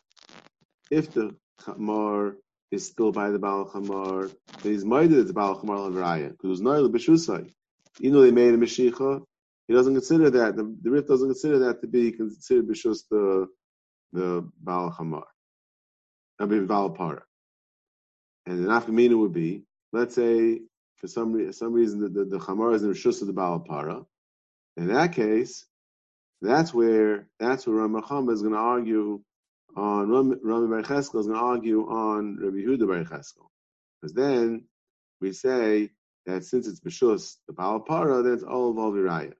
If 0.91 1.13
the 1.13 1.35
chamar 1.61 2.35
is 2.71 2.87
still 2.87 3.11
by 3.11 3.29
the 3.29 3.39
Baal 3.39 3.69
Chamar, 3.69 4.31
then 4.61 4.71
he's 4.73 4.83
minded 4.83 5.19
it's 5.19 5.31
Baal 5.31 5.59
Chamar 5.59 5.89
Lavraya, 5.89 6.31
because 6.31 6.45
it 6.45 6.47
was 6.47 6.61
Noel 6.61 6.89
B'Shusai. 6.89 7.51
Even 7.99 8.13
though 8.13 8.21
they 8.23 8.31
made 8.31 8.53
a 8.53 8.57
Meshicha, 8.57 9.23
he 9.67 9.73
doesn't 9.73 9.93
consider 9.93 10.29
that, 10.29 10.55
the, 10.57 10.75
the 10.81 10.91
Rif 10.91 11.07
doesn't 11.07 11.29
consider 11.29 11.59
that 11.59 11.81
to 11.81 11.87
be 11.87 12.11
considered 12.11 12.67
B'Shus 12.67 13.03
the, 13.09 13.47
the 14.11 14.49
Baal 14.61 14.91
Chamar. 14.91 15.23
I 16.39 16.45
mean, 16.45 16.67
Baal 16.67 16.89
Para. 16.89 17.23
And 18.45 18.63
the 18.63 18.69
Nafkamina 18.69 19.17
would 19.17 19.33
be, 19.33 19.63
let's 19.93 20.15
say, 20.15 20.61
for 20.97 21.07
some, 21.07 21.51
some 21.53 21.73
reason, 21.73 22.01
the, 22.01 22.09
the, 22.09 22.25
the 22.25 22.39
Chamar 22.39 22.73
is 22.75 22.83
in 22.83 22.91
Rishus 22.91 23.21
of 23.21 23.27
the 23.27 23.33
Baal 23.33 23.59
Para, 23.59 24.05
in 24.77 24.87
that 24.87 25.13
case, 25.13 25.65
that's 26.41 26.73
where 26.73 27.27
that's 27.39 27.65
where 27.65 27.77
Ramacham 27.77 28.31
is 28.31 28.41
going 28.41 28.53
to 28.53 28.59
argue 28.59 29.21
on 29.75 30.09
Rami 30.09 30.67
Bar 30.67 30.83
Cheskel 30.83 31.19
is 31.19 31.27
going 31.27 31.39
to 31.39 31.45
argue 31.45 31.81
on 31.87 32.37
Rabbi 32.37 32.57
Yehuda 32.57 32.87
Bar 32.87 33.03
Cheskel, 33.03 33.47
because 34.01 34.13
then 34.13 34.65
we 35.21 35.31
say 35.31 35.91
that 36.25 36.43
since 36.43 36.67
it's 36.67 36.81
b'shus 36.81 37.37
the 37.47 37.53
Baal 37.53 37.79
Para, 37.79 38.21
then 38.21 38.33
it's 38.33 38.43
all 38.43 38.77
of. 38.77 39.33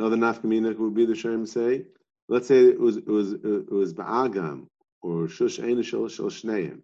Another 0.00 0.16
nafkamina 0.16 0.78
would 0.78 0.94
be 0.94 1.04
the 1.04 1.14
Shem 1.14 1.44
say, 1.44 1.84
let's 2.26 2.48
say 2.48 2.64
it 2.64 2.80
was 2.80 2.96
it 2.96 3.06
was 3.06 3.34
it 3.34 3.70
was 3.70 3.92
ba'agam 3.92 4.66
or 5.02 5.28
shush 5.28 5.62
ein 5.62 5.82
shel 5.82 6.06
shneim. 6.06 6.80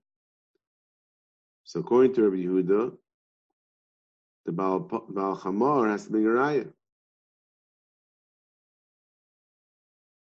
So 1.64 1.80
according 1.80 2.12
to 2.16 2.28
Rabbi 2.28 2.42
Yehuda, 2.42 2.94
the 4.44 4.52
Baal, 4.52 4.80
Baal 4.80 5.35
Chamor 5.35 5.88
has 5.88 6.04
to 6.04 6.11
bring 6.11 6.26
a 6.26 6.28
raya. 6.28 6.70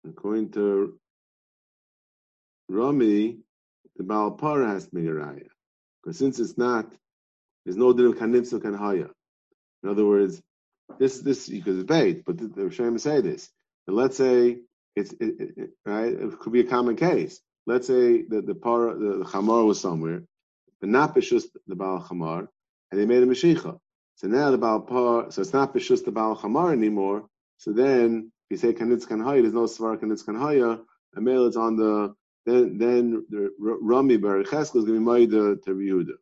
According 0.08 0.52
to 0.52 0.96
Rami, 2.68 3.38
the 3.96 4.04
Baal 4.04 4.30
Para 4.30 4.68
has 4.68 4.84
to 4.84 4.90
bring 4.92 5.08
a 5.08 5.10
raya. 5.10 5.48
Because 6.00 6.16
since 6.16 6.38
it's 6.38 6.56
not, 6.56 6.94
there's 7.64 7.76
no 7.76 7.92
din 7.92 8.06
of 8.06 8.14
kanitzel 8.14 8.60
kanhaya. 8.60 9.10
In 9.82 9.88
other 9.88 10.06
words, 10.06 10.40
this 10.98 11.20
this 11.20 11.48
you 11.48 11.62
could 11.62 11.78
debate, 11.78 12.24
but 12.24 12.38
the, 12.38 12.46
Rishonim 12.46 13.00
say 13.00 13.20
this. 13.20 13.50
And 13.86 13.96
let's 13.96 14.16
say 14.16 14.58
it's 14.96 15.12
it, 15.12 15.34
it, 15.38 15.70
right. 15.84 16.12
It 16.12 16.38
could 16.38 16.52
be 16.52 16.60
a 16.60 16.64
common 16.64 16.96
case. 16.96 17.40
Let's 17.66 17.86
say 17.86 18.22
that 18.22 18.46
the 18.46 18.54
para 18.54 18.94
the, 18.98 19.18
the 19.18 19.24
chamor 19.24 19.66
was 19.66 19.80
somewhere, 19.80 20.22
but 20.80 20.90
not 20.90 21.14
b'shus 21.14 21.44
the 21.66 21.74
Baal 21.74 22.02
Chamar, 22.02 22.48
and 22.90 23.00
they 23.00 23.06
made 23.06 23.22
a 23.22 23.26
Mashiach. 23.26 23.78
So 24.16 24.28
now 24.28 24.50
the 24.50 24.58
Baal 24.58 24.80
Par, 24.80 25.30
so 25.30 25.42
it's 25.42 25.52
not 25.52 25.74
b'shus 25.74 26.04
the 26.04 26.12
Baal 26.12 26.36
Chamar 26.36 26.72
anymore. 26.72 27.26
So 27.58 27.72
then, 27.72 28.32
you 28.50 28.56
say 28.56 28.72
Kanitz 28.72 29.06
Kanhaya, 29.06 29.42
there's 29.42 29.54
no 29.54 29.64
Svar 29.64 29.96
Kanitz 29.98 30.24
Kanhaya, 30.24 30.80
a 31.16 31.20
male 31.20 31.46
is 31.46 31.56
on 31.56 31.76
the, 31.76 32.14
then 32.46 32.78
then 32.78 33.24
the 33.30 33.50
Rami 33.58 34.16
Bar 34.18 34.40
is 34.40 34.50
going 34.50 34.86
to 34.86 34.92
be 34.92 34.98
made 34.98 35.30
to 35.30 35.58
Yehuda. 35.66 36.14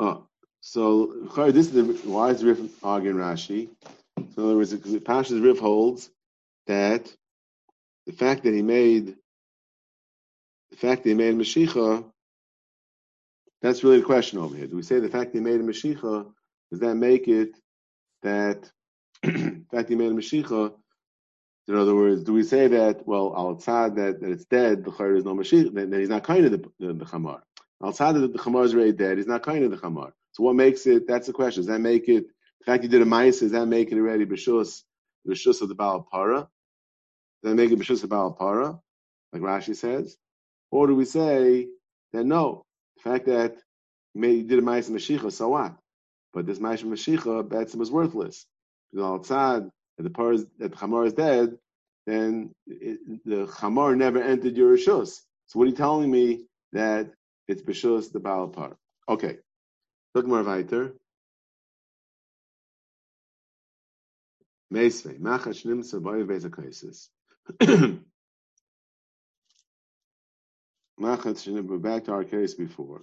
Oh, 0.00 0.26
so 0.60 1.06
this 1.50 1.68
is 1.68 1.72
the 1.72 1.84
why 2.08 2.30
is 2.30 2.42
Rif 2.42 2.58
arguing 2.82 3.16
Rashi? 3.16 3.68
So 4.16 4.42
in 4.42 4.44
other 4.44 4.56
words, 4.56 4.72
because 4.72 4.94
Pashas 4.96 5.42
Rif 5.42 5.58
holds 5.58 6.10
that 6.66 7.14
the 8.06 8.12
fact 8.12 8.42
that 8.44 8.54
he 8.54 8.62
made 8.62 9.16
the 10.70 10.76
fact 10.76 11.04
that 11.04 11.10
he 11.10 11.14
made 11.14 11.36
Mashiach, 11.36 12.04
that's 13.62 13.84
really 13.84 14.00
the 14.00 14.06
question 14.06 14.38
over 14.38 14.56
here. 14.56 14.66
Do 14.66 14.76
we 14.76 14.82
say 14.82 14.98
the 14.98 15.08
fact 15.08 15.32
that 15.32 15.38
he 15.38 15.44
made 15.44 15.60
a 15.60 15.62
Mashiach, 15.62 16.26
does 16.70 16.80
that 16.80 16.96
make 16.96 17.28
it 17.28 17.56
that 18.22 18.70
the 19.22 19.30
fact 19.70 19.70
that 19.70 19.88
he 19.88 19.94
made 19.94 20.10
a 20.10 20.14
Mashiach, 20.14 20.74
in 21.68 21.76
other 21.76 21.94
words, 21.94 22.24
do 22.24 22.32
we 22.32 22.42
say 22.42 22.66
that, 22.66 23.06
well, 23.06 23.34
outside 23.36 23.96
that, 23.96 24.20
that 24.20 24.30
it's 24.30 24.44
dead, 24.46 24.84
the 24.84 24.90
Chayr 24.90 25.16
is 25.16 25.24
no 25.24 25.34
Mashiach, 25.34 25.72
then, 25.72 25.92
he's 25.92 26.08
not 26.08 26.24
kind 26.24 26.44
of 26.44 26.50
the, 26.50 26.70
the, 26.80 26.92
the. 26.92 27.40
Outside 27.82 28.12
that 28.12 28.32
the 28.32 28.38
Chamar 28.38 28.64
is 28.64 28.74
already 28.74 28.92
dead, 28.92 29.18
he's 29.18 29.26
not 29.26 29.42
kind 29.42 29.64
of 29.64 29.70
the 29.70 29.76
Chamar. 29.76 30.12
So 30.32 30.42
what 30.42 30.56
makes 30.56 30.86
it, 30.86 31.06
that's 31.06 31.26
the 31.26 31.32
question, 31.32 31.62
does 31.62 31.68
that 31.68 31.80
make 31.80 32.08
it, 32.08 32.26
the 32.60 32.64
fact 32.64 32.82
you 32.82 32.88
did 32.88 33.02
a 33.02 33.06
mice, 33.06 33.40
does 33.40 33.52
that 33.52 33.66
make 33.66 33.92
it 33.92 33.98
already 33.98 34.26
B'shus, 34.26 34.82
B'shus 35.28 35.62
of 35.62 35.68
the 35.68 35.74
Baal 35.74 36.06
Para? 36.10 36.48
Does 37.42 37.50
that 37.50 37.54
make 37.54 37.70
it 37.70 37.78
B'shus 37.78 38.02
of 38.04 38.10
Baal 38.10 38.32
Para, 38.32 38.78
like 39.32 39.42
Rashi 39.42 39.76
says? 39.76 40.16
Or 40.70 40.86
do 40.86 40.94
we 40.94 41.04
say 41.04 41.68
that 42.12 42.24
no, 42.24 42.64
the 42.96 43.02
fact 43.10 43.26
that 43.26 43.56
you 44.14 44.42
did 44.44 44.58
a 44.58 44.62
mice 44.62 44.88
Mashiach, 44.88 45.30
so 45.32 45.50
what? 45.50 45.76
But 46.32 46.46
this 46.46 46.58
mice 46.58 46.82
Mashiach, 46.82 47.48
Batsim 47.48 47.76
was 47.76 47.90
worthless. 47.90 48.46
Because 48.92 49.06
outside, 49.06 49.70
that 49.96 50.02
the 50.02 50.10
par 50.10 50.32
is, 50.32 50.46
that 50.58 50.72
the 50.72 50.76
Chamar 50.76 51.06
is 51.06 51.12
dead, 51.12 51.56
then 52.06 52.50
it, 52.66 52.98
the 53.24 53.46
Chamar 53.46 53.96
never 53.96 54.20
entered 54.20 54.56
your 54.56 54.76
Rishus. 54.76 55.20
So 55.46 55.58
what 55.58 55.66
are 55.66 55.70
you 55.70 55.76
telling 55.76 56.10
me 56.10 56.46
that 56.72 57.12
it's 57.46 57.62
B'shus 57.62 58.12
the 58.12 58.20
Baal 58.20 58.48
Par? 58.48 58.76
Okay. 59.08 59.38
Look 60.14 60.26
more 60.26 60.42
weiter. 60.42 60.94
Meisvei, 64.72 65.18
Machach 65.20 65.64
Nimsa 65.64 66.02
Boy 66.02 66.22
Bezakaisis. 66.22 67.08
Machach 67.60 68.00
Nimsa, 70.98 71.82
back 71.82 72.04
to 72.04 72.12
our 72.12 72.24
case 72.24 72.54
before. 72.54 73.02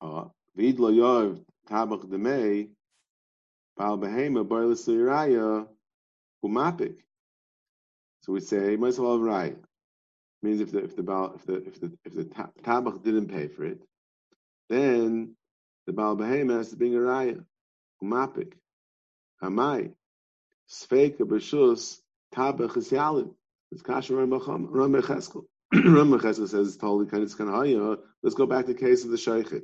Uh, 0.00 0.24
Vid 0.56 0.80
lo 0.80 0.90
yov 0.90 1.44
tabach 1.68 2.04
demei, 2.06 2.68
Baal 3.76 3.98
behema 3.98 4.46
boy 4.46 4.66
l'siraya, 4.66 5.66
umapik. 6.44 6.96
So 8.22 8.32
we 8.32 8.40
say, 8.40 8.76
Moisel 8.76 9.18
Raya 9.20 9.56
means 10.42 10.60
if 10.60 10.72
the 10.72 10.84
if 10.84 10.96
the 10.96 11.02
Baal, 11.02 11.34
if 11.34 11.46
the 11.46 11.56
if 11.66 11.80
the 11.80 11.92
if 12.04 12.14
the 12.14 12.24
tabach 12.24 13.02
didn't 13.02 13.28
pay 13.28 13.48
for 13.48 13.64
it, 13.64 13.80
then 14.68 15.36
the 15.86 15.92
Baal 15.92 16.16
Behema 16.16 16.58
has 16.58 16.70
to 16.70 16.76
bring 16.76 16.94
a 16.94 16.98
raya. 16.98 17.44
Umapik. 18.02 18.54
Hamai. 19.42 19.92
Sfeika 20.68 21.20
b'shus 21.20 21.98
tabach 22.34 22.76
is 22.76 22.90
yalid. 22.90 23.32
It's 23.70 23.82
kasher 23.82 24.16
Ram 24.16 24.30
Becheskel. 24.92 25.44
Ram 25.72 26.10
Becheskel 26.12 26.48
says 26.48 26.68
it's 26.68 26.76
totally 26.76 27.06
kanitz 27.06 27.36
kanhaya. 27.36 27.98
Let's 28.22 28.34
go 28.34 28.46
back 28.46 28.66
to 28.66 28.72
the 28.72 28.78
case 28.78 29.04
of 29.04 29.10
the 29.10 29.16
Shaykhet. 29.16 29.62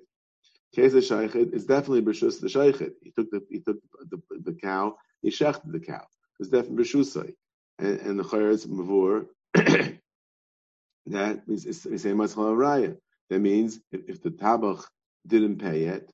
Case 0.75 0.95
of 0.95 1.03
Shaykhet 1.03 1.55
is 1.55 1.67
definitely 1.67 2.03
b'shus 2.03 2.41
the 2.41 2.49
Shaykhet. 2.49 2.93
He 3.03 3.11
took 3.11 3.31
the 3.31 3.43
he 3.51 3.61
took 3.61 3.79
the, 4.01 4.21
the, 4.31 4.53
the 4.53 4.53
cow. 4.53 4.97
He 5.23 5.31
shechted 5.31 5.73
the 5.73 5.81
cow. 5.81 6.07
It's 6.41 6.51
definitely 6.51 6.85
b'shusay. 6.85 7.35
And, 7.79 8.01
and 8.01 8.19
the 8.19 8.25
chayretz 8.25 8.67
mavur 8.67 9.27
that 11.13 11.49
means 11.49 11.67
we 11.67 11.99
say 11.99 12.11
raya. 12.11 12.97
That 13.31 13.39
means 13.41 13.81
if, 13.93 14.01
if 14.09 14.23
the 14.23 14.31
tabach 14.31 14.85
didn't 15.27 15.59
pay 15.59 15.85
it, 15.85 16.11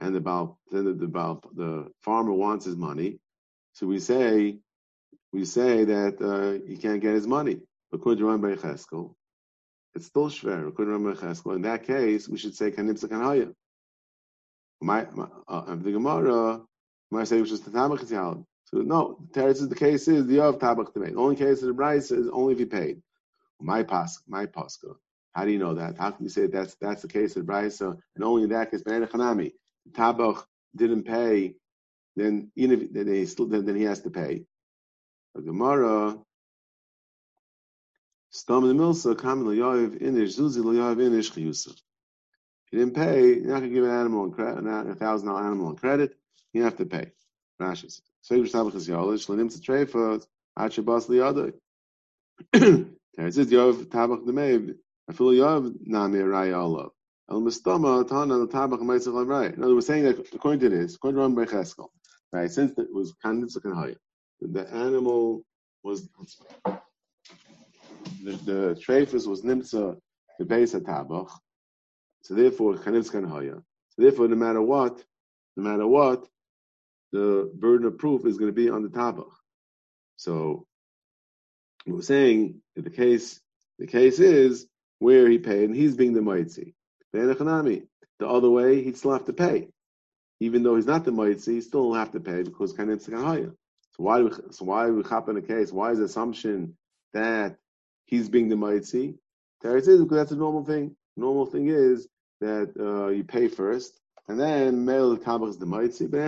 and 0.00 0.14
the 0.14 0.20
Baal, 0.20 0.58
then 0.70 0.84
the, 0.84 0.92
the, 0.92 1.08
Baal, 1.08 1.42
the 1.54 1.88
farmer 2.02 2.32
wants 2.32 2.66
his 2.66 2.76
money, 2.76 3.18
so 3.72 3.86
we 3.86 3.98
say 3.98 4.58
we 5.32 5.44
say 5.44 5.84
that 5.84 6.20
uh, 6.20 6.66
he 6.66 6.76
can't 6.76 7.00
get 7.00 7.14
his 7.14 7.26
money. 7.26 7.60
It's 7.92 8.02
still 10.06 10.28
shver. 10.28 11.56
In 11.56 11.62
that 11.62 11.86
case, 11.86 12.28
we 12.28 12.38
should 12.38 12.54
say 12.54 12.70
kanimsa 12.70 13.08
kanhaya. 13.08 13.52
My, 14.80 15.06
uh, 15.48 15.74
the 15.76 15.92
Gemara 15.92 16.60
might 17.10 17.28
say 17.28 17.40
which 17.40 17.52
is 17.52 17.62
the 17.62 17.70
tabach 17.70 18.06
So 18.64 18.78
no, 18.78 19.18
the 19.32 19.74
case 19.74 20.08
is 20.08 20.26
the 20.26 20.40
of 20.40 20.58
tabach 20.58 20.92
to. 20.94 21.00
The 21.00 21.14
only 21.14 21.36
case 21.36 21.62
of 21.62 21.68
the 21.68 21.74
price 21.74 22.10
is 22.10 22.28
only 22.28 22.52
if 22.54 22.58
he 22.58 22.64
paid. 22.66 23.02
My 23.60 23.82
pas, 23.82 24.20
my 24.28 24.46
pascha. 24.46 24.88
How 25.34 25.44
do 25.44 25.50
you 25.50 25.58
know 25.58 25.74
that? 25.74 25.98
How 25.98 26.10
can 26.10 26.24
you 26.24 26.30
say 26.30 26.46
that's 26.46 26.76
that's 26.76 27.02
the 27.02 27.08
case 27.08 27.36
of 27.36 27.46
Brisa? 27.46 27.96
And 28.14 28.24
only 28.24 28.44
in 28.44 28.50
that 28.50 28.70
case, 28.70 28.82
Hanami, 28.82 29.52
Tabach 29.92 30.44
didn't 30.74 31.04
pay, 31.04 31.54
then 32.16 32.50
even 32.56 32.82
if 32.82 32.92
then 32.92 33.08
he 33.08 33.26
still 33.26 33.46
then, 33.46 33.66
then 33.66 33.76
he 33.76 33.84
has 33.84 34.00
to 34.02 34.10
pay. 34.10 34.44
A 35.36 35.42
Gemara, 35.42 36.18
Stam 38.30 38.68
the 38.68 38.74
Milsa, 38.74 39.18
Kam 39.20 39.44
Yoav 39.44 40.00
Inish, 40.02 40.38
Zuzi 40.38 40.62
Yoav 40.62 40.96
Inish 40.96 41.32
Chiyusa. 41.32 41.74
He 42.70 42.78
didn't 42.78 42.94
pay, 42.94 43.34
you're 43.36 43.46
not 43.46 43.60
gonna 43.60 43.68
give 43.68 43.84
an 43.84 43.90
animal 43.90 44.22
on 44.22 44.32
credit, 44.32 44.66
a 44.66 44.94
thousand 44.94 45.28
dollar 45.28 45.42
animal 45.46 45.68
on 45.68 45.76
credit, 45.76 46.16
you 46.52 46.62
have 46.64 46.76
to 46.78 46.86
pay. 46.86 47.12
Rashi 47.60 48.00
says, 48.22 48.52
Tabach 48.52 48.74
is 48.74 48.88
Yolish, 48.88 49.28
Lanim 49.28 49.50
Tzatrefa, 49.50 50.26
Achabas 50.58 51.08
Liadai. 51.08 51.54
Teretz 53.18 53.38
is 53.38 53.50
Yov 53.50 53.86
Tabach 53.86 54.24
Demev. 54.26 54.74
I 55.08 55.12
feel 55.12 55.28
Yov 55.28 55.74
Nami 55.80 56.18
Raya 56.18 56.58
Allah. 56.58 56.88
El 57.30 57.40
Mistama 57.40 58.06
Tana 58.06 58.38
the 58.38 58.48
Tabach 58.48 58.80
Meitzach 58.80 59.26
Raya. 59.26 59.56
No, 59.56 59.74
we're 59.74 59.80
saying 59.80 60.04
that 60.04 60.18
according 60.34 60.60
to 60.60 60.68
this, 60.68 60.96
according 60.96 61.16
to 61.16 61.22
Ram 61.22 61.34
Becheskel, 61.34 61.88
right? 62.32 62.50
Since 62.50 62.78
it 62.78 62.92
was 62.92 63.14
Kanditz 63.24 63.56
Haya, 63.62 63.94
the 64.40 64.68
animal 64.72 65.44
was 65.82 66.08
the, 68.22 68.32
the 68.44 68.80
trephus 68.84 69.26
was 69.26 69.42
nimtza 69.42 69.96
the 70.38 70.44
base 70.44 70.74
of 70.74 70.82
tabach, 70.82 71.30
so 72.22 72.34
therefore 72.34 72.74
kanitz 72.74 73.10
haya. 73.10 73.62
So 73.90 74.02
therefore, 74.02 74.28
no 74.28 74.36
matter 74.36 74.60
what, 74.60 75.02
no 75.56 75.62
matter 75.62 75.86
what, 75.86 76.26
the 77.12 77.50
burden 77.54 77.86
of 77.86 77.98
proof 77.98 78.26
is 78.26 78.36
going 78.36 78.50
to 78.50 78.54
be 78.54 78.68
on 78.68 78.82
the 78.82 78.88
tabach. 78.88 79.30
So 80.16 80.66
we're 81.86 82.02
saying 82.02 82.60
that 82.74 82.82
the 82.82 82.90
case 82.90 83.40
the 83.78 83.86
case 83.86 84.18
is 84.18 84.66
where 84.98 85.28
he 85.28 85.38
paid 85.38 85.64
and 85.64 85.76
he's 85.76 85.96
being 85.96 86.14
the 86.14 86.22
mitzi. 86.22 86.74
The 87.12 88.28
other 88.28 88.50
way, 88.50 88.82
he'd 88.82 88.96
still 88.96 89.12
have 89.12 89.26
to 89.26 89.32
pay. 89.32 89.68
Even 90.40 90.62
though 90.62 90.76
he's 90.76 90.86
not 90.86 91.04
the 91.04 91.12
mitzi, 91.12 91.54
he 91.54 91.60
still 91.60 91.92
have 91.94 92.12
to 92.12 92.20
pay 92.20 92.42
because 92.42 92.74
kanetz 92.74 93.10
higher. 93.12 93.54
So 93.92 94.02
why 94.02 94.18
do 94.18 94.24
we, 94.24 94.30
so 94.50 94.64
why 94.64 94.90
we 94.90 95.02
chop 95.02 95.28
in 95.28 95.36
a 95.36 95.42
case? 95.42 95.72
Why 95.72 95.92
is 95.92 95.98
the 95.98 96.04
assumption 96.04 96.76
that 97.14 97.56
he's 98.04 98.28
being 98.28 98.48
the 98.48 98.56
mitzi? 98.56 99.14
Teretz 99.62 99.88
is 99.88 100.02
because 100.02 100.16
that's 100.16 100.32
a 100.32 100.36
normal 100.36 100.64
thing. 100.64 100.96
Normal 101.16 101.46
thing 101.46 101.68
is 101.68 102.06
that 102.40 102.72
uh, 102.78 103.08
you 103.08 103.24
pay 103.24 103.48
first, 103.48 103.98
and 104.28 104.38
then 104.38 104.84
male 104.84 105.16
tabach 105.16 105.48
is 105.48 105.58
the 105.58 105.66
mitzi. 105.66 106.06
But 106.06 106.18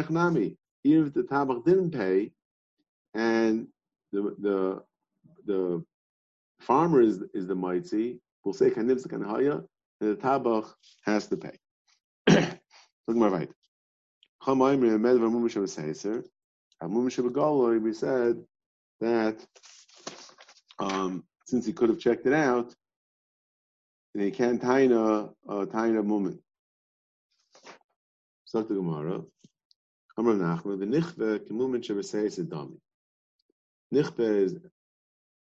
even 0.85 1.07
if 1.07 1.15
the 1.15 1.25
tabach 1.25 1.65
didn't 1.65 1.91
pay, 1.91 2.33
and 3.13 3.69
the 4.13 4.35
the 4.39 4.83
the 5.49 5.83
farmer 6.61 7.01
is, 7.01 7.21
is 7.35 7.49
the 7.49 7.57
mitzi, 7.57 8.21
we'll 8.45 8.55
say 8.55 8.71
kanivz 8.71 9.05
kanhaya, 9.07 9.65
and 10.01 10.11
the 10.11 10.17
tabach 10.17 10.73
has 11.05 11.27
to 11.27 11.37
pay. 11.37 11.59
Look 12.29 13.17
more 13.17 13.31
right. 13.31 13.51
We 14.47 14.55
said 17.95 18.45
that 19.01 19.47
um, 20.79 21.25
since 21.47 21.67
he 21.67 21.73
could 21.73 21.89
have 21.89 21.99
checked 21.99 22.27
it 22.27 22.33
out, 22.33 22.73
then 24.15 24.25
he 24.25 24.31
can't 24.31 24.63
taina 24.63 25.33
a 25.49 25.67
taina 25.67 26.05
mumin. 26.05 26.39
So 28.45 28.63
the 28.63 28.75
Gemara. 28.75 29.23
Amar 30.17 30.35
Nachman, 30.35 30.79
the 30.81 30.87
nichve 30.87 31.41
kemumin 31.49 31.83
shebeseis 31.85 32.39
dami. 32.45 32.79
Nichve 33.95 34.43
is 34.43 34.57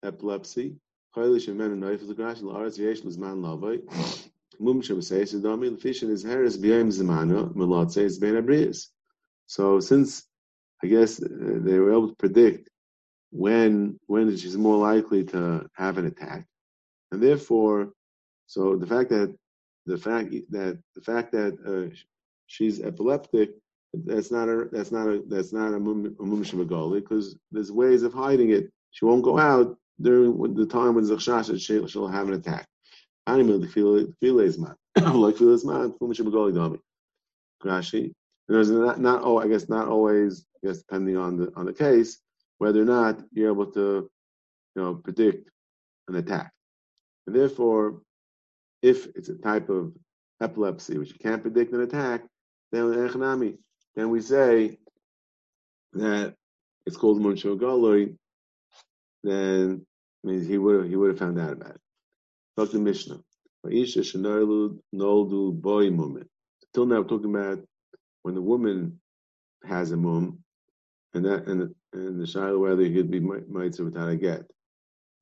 epilepsy. 0.05 0.77
Chayli 1.17 1.39
shemen 1.39 1.79
noif 1.79 2.07
the 2.07 2.15
grash 2.15 2.39
laaretz 2.39 2.79
yesh 2.79 3.01
lizman 3.03 3.39
lavai. 3.41 3.83
Mum 4.61 4.81
shem 4.83 5.03
seis 5.03 5.35
dami 5.35 5.71
lefishin 5.71 6.11
is 6.11 6.23
heres 6.23 6.59
b'yayim 6.59 6.89
zimana 6.89 7.53
melatze 7.55 7.99
is 7.99 8.19
ben 8.19 8.35
abrius. 8.35 8.89
So 9.47 9.81
since 9.81 10.25
I 10.83 10.87
guess 10.87 11.23
uh, 11.23 11.29
they 11.29 11.79
were 11.79 11.93
able 11.93 12.09
to 12.09 12.17
predict 12.17 12.69
when 13.31 13.99
when 14.07 14.37
she's 14.37 14.57
more 14.57 14.77
likely 14.77 15.25
to 15.25 15.67
have 15.75 15.99
an 15.99 16.07
attack, 16.07 16.47
and 17.11 17.23
therefore, 17.23 17.93
so 18.47 18.77
the 18.77 18.87
fact 18.87 19.11
that 19.11 19.35
the 19.87 19.99
fact 19.99 20.31
that 20.51 20.79
the 20.95 21.01
fact 21.01 21.33
that 21.33 21.53
uh, 21.67 21.95
she's 22.47 22.81
epileptic 22.81 23.51
that's 24.05 24.31
not 24.31 24.49
a 24.49 24.69
that's 24.73 24.91
not 24.91 25.07
a 25.07 25.23
that's 25.29 25.53
not 25.53 25.75
a 25.75 25.79
mum 25.79 26.17
because 26.93 27.37
there's 27.53 27.73
ways 27.73 28.03
of 28.03 28.13
hiding 28.13 28.51
it. 28.51 28.73
She 28.91 29.05
won't 29.05 29.23
go 29.23 29.39
out 29.39 29.77
during 30.01 30.55
the 30.55 30.67
time 30.67 30.95
when 30.95 31.05
Zachshasha 31.05 31.61
she'll, 31.61 31.87
she'll 31.87 32.09
have 32.09 32.29
an 32.29 32.35
attack. 32.35 32.67
Animal 33.27 33.59
the 33.59 33.69
filet 33.69 34.57
man. 34.59 34.75
Like 35.15 35.37
filet 35.37 35.61
man, 35.65 35.93
fumish 35.93 36.21
begoli 36.21 36.53
dami. 36.53 36.79
Rashi. 37.65 38.13
And 38.49 38.57
there's 38.57 38.71
not, 38.71 39.01
not 39.01 39.23
oh, 39.25 39.39
I 39.39 39.49
guess 39.49 39.69
not 39.69 39.89
always, 39.89 40.45
I 40.57 40.69
guess 40.69 40.79
depending 40.79 41.17
on 41.17 41.39
the 41.39 41.53
on 41.57 41.65
the 41.67 41.73
case, 41.73 42.19
whether 42.59 42.83
or 42.83 42.85
not 42.85 43.23
you're 43.33 43.51
able 43.51 43.71
to, 43.73 44.11
you 44.77 44.83
know, 44.83 44.95
predict 44.97 45.49
an 46.09 46.17
attack. 46.17 46.53
And 47.27 47.35
therefore, 47.35 48.03
if 48.83 49.07
it's 49.17 49.31
a 49.31 49.37
type 49.37 49.71
of 49.71 49.95
epilepsy 50.43 50.99
which 50.99 51.11
you 51.11 51.19
can't 51.19 51.41
predict 51.41 51.73
an 51.73 51.81
attack, 51.81 52.23
then 52.71 52.91
then 53.97 54.11
we 54.11 54.21
say 54.21 54.79
that 55.95 56.35
it's 56.85 56.97
called 56.97 57.21
Muncho 57.21 57.59
Then 59.25 59.87
means 60.25 60.49
he 60.49 60.59
would 60.59 60.77
have 60.83 60.91
he 60.91 60.97
would 60.97 61.11
have 61.11 61.21
found 61.21 61.41
out 61.41 61.55
about 61.55 61.73
it. 61.77 61.83
Talk 62.57 62.71
to 62.73 62.81
Mishnah. 62.81 63.21
Till 63.67 64.07
now, 66.87 67.01
we're 67.01 67.05
talking 67.09 67.35
about 67.35 67.61
when 68.23 68.35
the 68.37 68.43
woman 68.43 69.01
has 69.65 69.93
a 69.93 69.97
mum, 69.99 70.41
and 71.15 71.25
that 71.27 71.47
and 71.49 71.75
and 71.95 72.21
the 72.21 72.25
shaila 72.27 72.61
whether 72.61 72.83
he'd 72.85 73.11
be 73.11 73.21
mitzvah 73.21 73.85
without 73.85 74.11
a 74.11 74.17
get. 74.17 74.45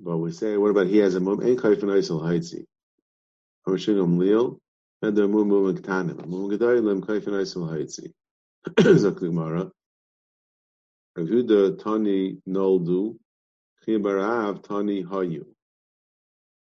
But 0.01 0.19
we 0.19 0.33
say, 0.33 0.57
what 0.57 0.71
about 0.71 0.88
he 0.88 0.99
has 0.99 1.15
a 1.17 1.21
mum? 1.21 1.43
Ain't 1.43 1.61
kaifin 1.61 1.85
oisel 1.91 2.23
haitzi. 2.23 2.65
Hamashigam 3.69 4.19
leal, 4.19 4.61
and 5.03 5.17
the 5.17 5.29
mum 5.29 5.49
mum 5.49 5.77
ktanim. 5.77 6.27
Mum 6.27 6.51
gedayim 6.51 7.01
kaifin 7.03 7.35
oisel 7.35 7.69
haitzi. 7.71 8.12
Zaklimara. 8.79 9.71
Avuda 11.19 11.79
tani 11.83 12.38
noldu, 12.49 13.17
chibarav 13.87 14.62
tani 14.62 15.05
hayu. 15.05 15.47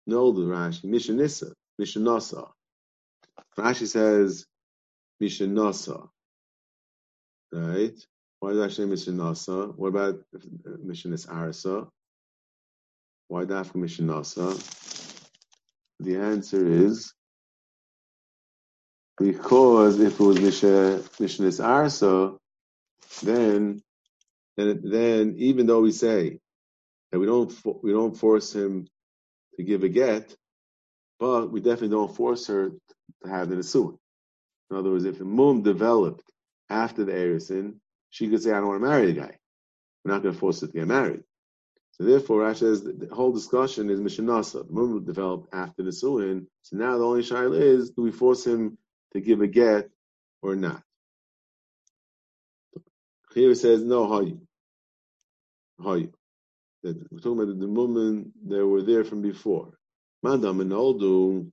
Noldu 0.10 0.47
Rashi, 0.47 0.86
mishanissa, 0.86 1.54
mishanasa. 1.80 2.49
Rashi 3.58 3.88
says, 3.88 4.45
mishanasa. 5.21 6.10
Right? 7.51 7.97
Why 8.39 8.54
does 8.54 8.78
Hashem 8.78 8.89
Mishnasa? 8.91 9.75
What 9.75 9.88
about 9.88 10.19
Mishnah 10.84 11.15
Arasa? 11.15 11.88
Why 13.28 13.45
Dafka 13.45 13.75
Mishnasa? 13.75 14.54
The 15.99 16.17
answer 16.17 16.67
is 16.67 17.13
because 19.17 19.99
if 19.99 20.19
it 20.19 20.23
was 20.23 20.39
Mishnah 20.39 21.01
Arasa, 21.19 22.38
then 23.23 23.82
then 24.58 24.82
then 24.84 25.36
even 25.38 25.65
though 25.65 25.82
we 25.82 25.91
say 25.91 26.39
that 27.15 27.19
we 27.19 27.28
don't 27.28 27.82
we 27.82 27.93
don't 27.93 28.17
force 28.17 28.54
him 28.54 28.89
to 29.56 29.63
give 29.63 29.84
a 29.84 29.88
get, 29.88 30.36
but 31.17 31.49
we 31.49 31.62
definitely 31.62 31.95
don't 31.95 32.13
force 32.13 32.47
her 32.47 32.71
to 33.23 33.30
have 33.30 33.47
the 33.47 33.56
nesuin. 33.56 33.97
In 34.69 34.75
other 34.75 34.89
words, 34.91 35.06
if 35.06 35.19
the 35.19 35.23
mum 35.23 35.62
developed 35.62 36.30
after 36.69 37.06
the 37.06 37.13
Erison, 37.13 37.75
she 38.10 38.28
could 38.28 38.43
say, 38.43 38.51
I 38.51 38.56
don't 38.56 38.67
want 38.67 38.82
to 38.82 38.88
marry 38.89 39.06
the 39.06 39.21
guy. 39.21 39.38
We're 40.04 40.12
not 40.12 40.23
going 40.23 40.34
to 40.34 40.39
force 40.39 40.60
her 40.60 40.67
to 40.67 40.73
get 40.73 40.88
married. 40.88 41.23
So 41.91 42.04
therefore, 42.04 42.41
Rashi 42.41 42.58
says 42.58 42.84
the 42.84 43.08
whole 43.13 43.32
discussion 43.32 43.89
is 43.89 44.01
Mishanasa. 44.01 44.67
The 44.67 44.73
mum 44.73 45.06
developed 45.06 45.54
after 45.54 45.84
the 45.84 45.93
Suin. 45.93 46.47
So 46.63 46.75
now 46.75 46.97
the 46.97 47.06
only 47.06 47.21
shaila 47.21 47.58
is, 47.58 47.91
do 47.91 48.01
we 48.01 48.12
force 48.12 48.45
him 48.45 48.78
to 49.13 49.21
give 49.21 49.39
a 49.39 49.47
get 49.47 49.89
or 50.41 50.58
not? 50.58 50.84
Here 53.34 53.51
it 53.51 53.56
says, 53.56 53.82
no, 53.84 54.06
how 54.06 54.19
you? 54.19 54.41
How 55.82 55.93
you? 55.93 56.12
We're 56.86 57.19
talking 57.19 57.41
about 57.41 57.60
the 57.60 57.67
women 57.67 58.32
that 58.48 58.65
were 58.65 58.84
there 58.84 59.04
from 59.04 59.21
before. 59.24 59.74
Madam 60.21 60.62
and 60.62 60.71
Oldu, 60.71 61.52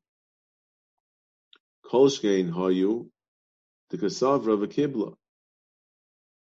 Kolshkein 1.87 2.53
Hayu, 2.53 3.09
the 3.91 3.99
Kasavra 3.99 4.63
of 4.63 4.69
Kibla. 4.69 5.15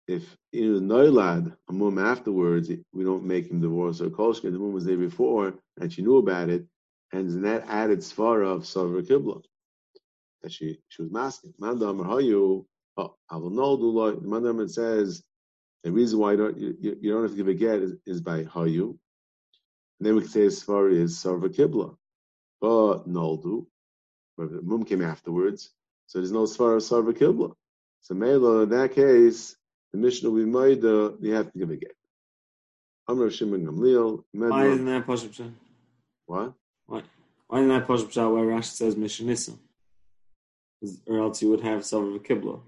If 0.09 0.37
in 0.53 0.75
a 0.75 0.81
Noilad, 0.81 1.57
a 1.69 1.73
mum 1.73 1.99
afterwards, 1.99 2.69
we 2.93 3.05
don't 3.05 3.25
make 3.25 3.51
him 3.51 3.61
divorce 3.61 4.01
or 4.01 4.11
Kolshkein, 4.11 4.53
the 4.53 4.59
mum 4.59 4.73
was 4.73 4.85
there 4.85 4.97
before 4.97 5.55
and 5.81 5.93
she 5.93 6.03
knew 6.03 6.19
about 6.19 6.51
it, 6.51 6.67
and 7.13 7.45
that 7.45 7.67
added 7.69 8.01
Svara 8.01 8.57
of 8.57 8.63
Savra 8.63 9.07
Kibla. 9.07 9.41
That 10.43 10.53
she, 10.53 10.81
she 10.89 11.03
was 11.03 11.13
masking. 11.13 11.55
Madam 11.61 11.99
Hayu, 11.99 12.67
the 12.97 14.19
Madam 14.23 14.69
says, 14.69 15.23
the 15.85 15.93
reason 15.93 16.19
why 16.19 16.33
you 16.33 16.39
don't, 16.39 16.59
you, 16.59 16.97
you 17.01 17.13
don't 17.13 17.23
have 17.23 17.33
to 17.33 17.37
give 17.37 17.49
a 17.49 17.55
get 17.55 17.81
is, 17.81 17.93
is 18.07 18.21
by 18.23 18.45
Hayu. 18.45 18.97
And 20.01 20.09
then 20.09 20.15
we 20.15 20.23
can 20.23 20.31
say 20.31 20.47
as 20.47 20.63
far 20.63 20.89
as 20.89 21.15
Sarva 21.15 21.55
Kibla. 21.55 21.95
But 22.61 23.07
Noldu, 23.07 23.67
where 24.37 24.49
the 24.49 24.63
Mum 24.63 24.85
came 24.85 25.03
afterwards, 25.03 25.71
so 26.07 26.19
there's 26.19 26.33
no 26.33 26.45
Svar 26.45 26.79
Sarva 26.79 27.13
Kibla. 27.13 27.53
So 28.01 28.15
Mela, 28.15 28.63
in 28.63 28.71
that 28.71 28.95
case, 28.95 29.57
the 29.93 29.99
Mishnah 29.99 30.31
we 30.31 30.47
made, 30.47 30.83
uh, 30.85 31.13
you 31.21 31.35
have 31.35 31.53
to 31.53 31.59
give 31.59 31.71
a 31.71 31.77
get. 31.77 31.95
Amr 33.07 33.31
Shimon 33.31 33.67
Gamliel. 33.67 34.25
Why 34.33 34.67
isn't 34.67 34.87
that 34.87 35.07
Pashup 35.07 35.53
What? 36.25 36.55
Why? 36.87 37.03
Why 37.49 37.59
isn't 37.59 37.69
that 37.69 37.87
Pashup 37.87 38.33
where 38.33 38.45
Rashi 38.45 38.73
says 38.73 38.97
Mishnah 38.97 39.57
Or 41.07 41.19
else 41.19 41.43
you 41.43 41.51
would 41.51 41.61
have 41.61 41.83
Sarva 41.83 42.19
Kibla. 42.19 42.61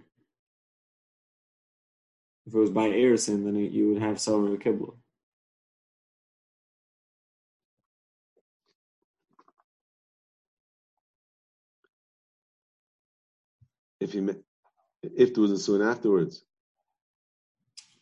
If 2.46 2.54
it 2.54 2.58
was 2.58 2.70
by 2.70 2.88
Erison, 2.88 3.44
then 3.44 3.56
it, 3.56 3.72
you 3.72 3.92
would 3.92 4.02
have 4.02 4.16
Sarva 4.16 4.56
Kibla. 4.62 4.94
if 14.06 14.12
he 14.12 14.26
if 15.02 15.34
there 15.34 15.42
was 15.42 15.50
a 15.50 15.58
soon 15.58 15.82
afterwards. 15.82 16.42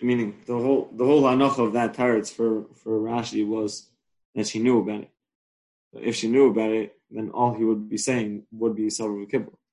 Meaning 0.01 0.35
the 0.47 0.55
whole 0.55 0.91
the 0.93 1.05
whole 1.05 1.23
anoch 1.23 1.59
of 1.59 1.73
that 1.75 1.95
tarets 1.95 2.31
for 2.31 2.67
for 2.83 3.01
Rashi 3.01 3.47
was 3.47 3.89
that 4.35 4.47
she 4.49 4.59
knew 4.59 4.81
about 4.81 5.03
it. 5.03 5.11
If 5.95 6.17
she 6.17 6.29
knew 6.29 6.51
about 6.51 6.71
it, 6.71 6.97
then 7.11 7.31
all 7.31 7.55
he 7.55 7.65
would 7.65 7.89
be 7.89 7.97
saying 7.97 8.47
would 8.53 8.75
be 8.75 8.87
Sarva 8.87 9.31
Kibbutz. 9.31 9.64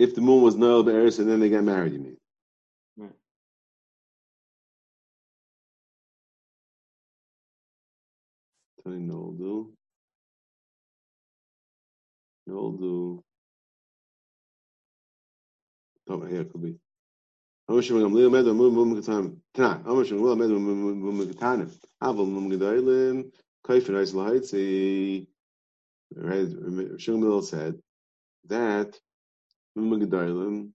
If 0.00 0.14
the 0.14 0.22
moon 0.22 0.42
was 0.42 0.56
Noel 0.56 0.82
Be'eris 0.82 1.18
and 1.18 1.28
then 1.28 1.40
they 1.40 1.50
got 1.50 1.62
married, 1.62 1.92
you 1.92 1.98
mean? 1.98 2.16
Right. 2.96 3.10
Tony 8.82 9.02
Noldu. 9.02 9.68
Do. 12.48 13.22
Oh, 16.08 16.24
here 16.24 16.40
it 16.40 16.50
could 16.50 16.62
be. 16.62 16.76
Amish 17.68 17.90
mum 17.90 18.14
leo 18.14 18.30
med 18.30 18.46
mum 18.46 18.74
mum 18.74 19.02
katan. 19.02 19.36
Tan. 19.54 19.84
Amish 19.84 20.12
mum 20.12 20.38
med 20.38 20.48
mum 20.48 21.00
mum 21.16 21.28
katan. 21.28 21.70
Aval 22.02 22.26
mum 22.26 22.50
gedailin. 22.50 23.30
Kaifen 23.66 23.96
eis 24.00 24.14
lahaitzi. 24.14 25.26
Shungmil 26.16 27.44
said 27.44 27.78
that 28.48 28.98
mum 29.76 30.00
gedailin 30.00 30.70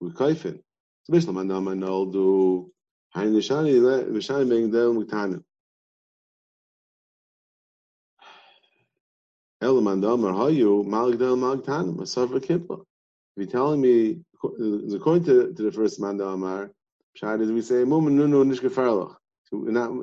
with 0.00 0.14
kaifin. 0.14 0.60
So 1.04 1.12
Bishlam 1.12 1.40
and 1.40 1.48
Nama 1.48 1.74
Nol 1.74 2.06
do. 2.06 2.70
Hein 3.14 3.32
Nishani 3.32 3.80
Nishani 4.10 4.48
being 4.48 4.70
down 4.70 4.96
with 4.96 5.10
Tanim. 5.10 5.42
If 9.60 9.68
you're 13.36 13.46
telling 13.46 13.80
me, 13.80 14.20
according 14.94 15.24
to, 15.24 15.54
to 15.54 15.62
the 15.62 15.72
first 15.72 16.00
Manda 16.00 16.26
Amar, 16.26 16.70
Pshad 17.16 17.40
is 17.40 17.50
we 17.50 17.62
say, 17.62 17.84
not, 17.84 18.02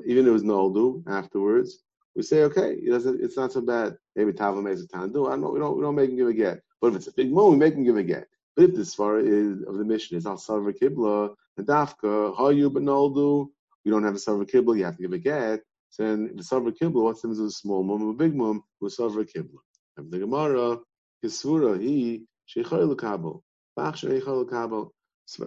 even 0.06 0.26
if 0.26 0.28
it 0.28 0.32
was 0.32 0.44
Noldu 0.44 1.04
afterwards, 1.08 1.80
we 2.16 2.24
say, 2.24 2.44
okay, 2.44 2.76
it's 2.82 3.38
not 3.38 3.52
so 3.52 3.62
bad. 3.62 3.96
Maybe 4.16 4.34
Tava 4.34 4.62
makes 4.62 4.82
a 4.82 4.88
Tandu. 4.88 5.28
I 5.28 5.32
don't, 5.32 5.54
we 5.54 5.60
don't, 5.60 5.78
we 5.78 5.84
don't 5.84 5.96
make 5.96 6.10
him 6.10 6.18
give 6.18 6.28
a 6.28 6.34
get. 6.34 6.62
But 6.82 6.88
if 6.88 6.96
it's 6.96 7.08
a 7.08 7.13
big 7.13 7.32
moon, 7.32 7.52
we 7.52 7.58
make 7.58 7.76
him 7.76 7.84
give 7.84 7.98
a 7.98 8.04
get. 8.04 8.28
But 8.56 8.65
if 8.65 8.76
the 8.76 8.82
svara 8.82 9.24
is 9.26 9.63
of 9.63 9.78
the 9.78 9.86
mission 9.86 10.17
is 10.17 10.26
al 10.26 10.38
sarva 10.38 10.74
kibla 10.78 11.36
and 11.58 11.67
dafka 11.67 12.36
hayu 12.36 12.74
but 12.74 12.84
noldu, 12.84 13.48
we 13.86 13.91
don't 13.91 14.04
have 14.04 14.15
a 14.15 14.17
sarva 14.17 14.50
kibla. 14.50 14.78
You 14.78 14.86
have 14.86 14.98
to 14.98 15.04
give 15.04 15.13
a 15.13 15.20
get. 15.20 15.62
So 15.91 16.04
then 16.04 16.32
the 16.36 16.41
Savra 16.41 16.72
Kibla, 16.72 17.04
what's 17.04 17.22
the 17.22 17.28
difference 17.28 17.54
a 17.54 17.58
small 17.58 17.84
mum 17.84 18.04
or 18.04 18.12
a 18.12 18.13
big 18.13 18.34
mum 18.34 18.63
with 18.80 18.96
Savra 18.96 19.30
Kibla? 19.30 19.60
And 19.98 20.10
the 20.10 20.20
Gemara, 20.20 20.78
Kisura, 21.24 21.80
he, 21.82 22.24
Sheikhoi 22.48 22.88
L'kabel, 22.88 23.44
Bach 23.76 23.96
Sheikhoi 23.98 24.46
L'kabel. 24.46 24.89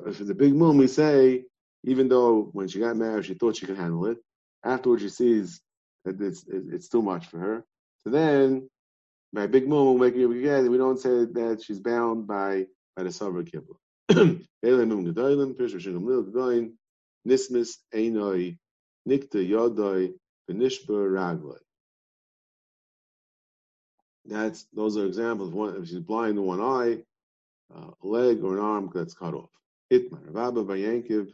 If 0.07 0.21
it's 0.21 0.29
a 0.31 0.35
big 0.35 0.55
mum, 0.55 0.77
we 0.77 0.87
say, 0.87 1.45
even 1.85 2.09
though 2.09 2.51
when 2.53 2.69
she 2.69 2.79
got 2.79 2.97
married, 2.97 3.25
she 3.25 3.35
thought 3.35 3.57
she 3.57 3.65
could 3.65 3.79
handle 3.79 4.05
it, 4.07 4.19
afterwards 4.63 5.03
she 5.03 5.09
sees 5.09 5.63
that 6.05 6.21
it's, 6.21 6.45
it's 6.47 6.89
too 6.89 7.01
much 7.01 7.27
for 7.27 7.39
her. 7.39 7.65
So 8.03 8.11
then, 8.11 8.69
by 9.35 9.49
big 9.49 9.69
mum, 9.69 9.87
we'll 9.87 9.99
make 9.99 10.17
it 10.17 10.25
again. 10.31 10.71
We 10.71 10.79
don't 10.79 11.01
say 11.01 11.27
that 11.27 11.63
she's 11.65 11.81
bound 11.81 12.27
by, 12.29 12.67
by 12.97 13.05
the 13.05 13.11
Savra 13.11 13.45
Kibla. 13.45 13.77
Nismis 17.29 17.79
Einoi 17.95 18.59
Nikta 19.09 19.49
Yodoi 19.49 20.15
Benishba 20.51 20.89
Raglai. 20.91 21.59
That's 24.27 24.67
those 24.75 24.97
are 24.99 25.07
examples. 25.07 25.51
Of 25.51 25.55
One 25.55 25.77
if 25.83 25.89
she's 25.89 26.01
blind 26.01 26.39
in 26.39 26.45
one 26.45 26.61
eye, 26.61 26.99
uh, 27.75 27.91
a 28.03 28.07
leg 28.07 28.45
or 28.45 28.55
an 28.59 28.65
arm 28.65 28.91
that's 28.95 29.15
cut 29.15 29.35
off. 29.35 29.51
Itmar 29.93 30.21
Rabba 30.31 30.65
Bayankiv 30.65 31.33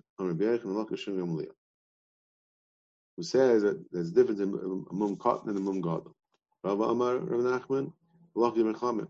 who 3.17 3.23
says 3.23 3.63
that 3.63 3.85
there's 3.93 4.11
a 4.11 4.15
difference 4.15 4.41
in 4.41 4.55
a 4.55 5.17
cotton 5.17 5.51
and 5.51 5.65
mum 5.65 5.81
gadol. 5.81 6.15
Rabba 6.63 6.85
Amar 6.85 7.19
Rav 7.19 7.41
Nachman, 7.41 7.93
Lachim 8.37 8.73
Mechamim. 8.73 9.09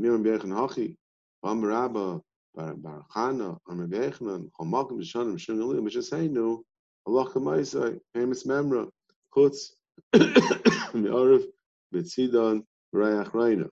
Miram 0.00 0.22
Bechen 0.22 0.50
Hachi, 0.50 0.96
Am 1.42 1.64
Rabba 1.64 2.20
Bar 2.54 3.06
Chana, 3.14 3.58
Am 3.68 3.88
Bechen, 3.88 4.50
Chomakim 4.58 5.00
Bishanim 5.00 5.38
Shung 5.38 5.58
Aliyah, 5.58 5.80
Mishaseinu, 5.80 6.62
Allah 7.06 7.30
Kamaisai, 7.30 7.98
famous 8.14 8.44
memra, 8.44 8.88
Chutz, 9.34 9.72
Mi'arif, 10.12 11.44
Betzidan, 11.94 12.62
Rayach 12.94 13.32
Reina. 13.32 13.68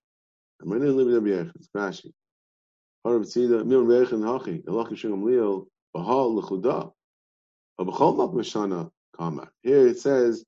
And 0.60 0.70
my 0.70 0.78
name 0.78 0.98
is 0.98 1.14
Rabbi 1.14 1.50
it's 1.54 1.68
Rashi. 1.76 2.12
Har 3.04 3.18
Betzida, 3.18 3.62
Miram 3.64 3.87
Bechen 3.87 4.22
Hachi, 4.22 4.66
Allah 4.66 4.96
Shung 4.96 5.22
Aliyah, 5.22 5.66
Bahal 5.94 6.42
Lechudah, 6.42 6.90
Abachol 7.78 8.16
Mak 8.16 8.30
Mishana, 8.30 8.90
Kama. 9.14 9.50
Here 9.62 9.88
it 9.88 9.98
says, 9.98 10.42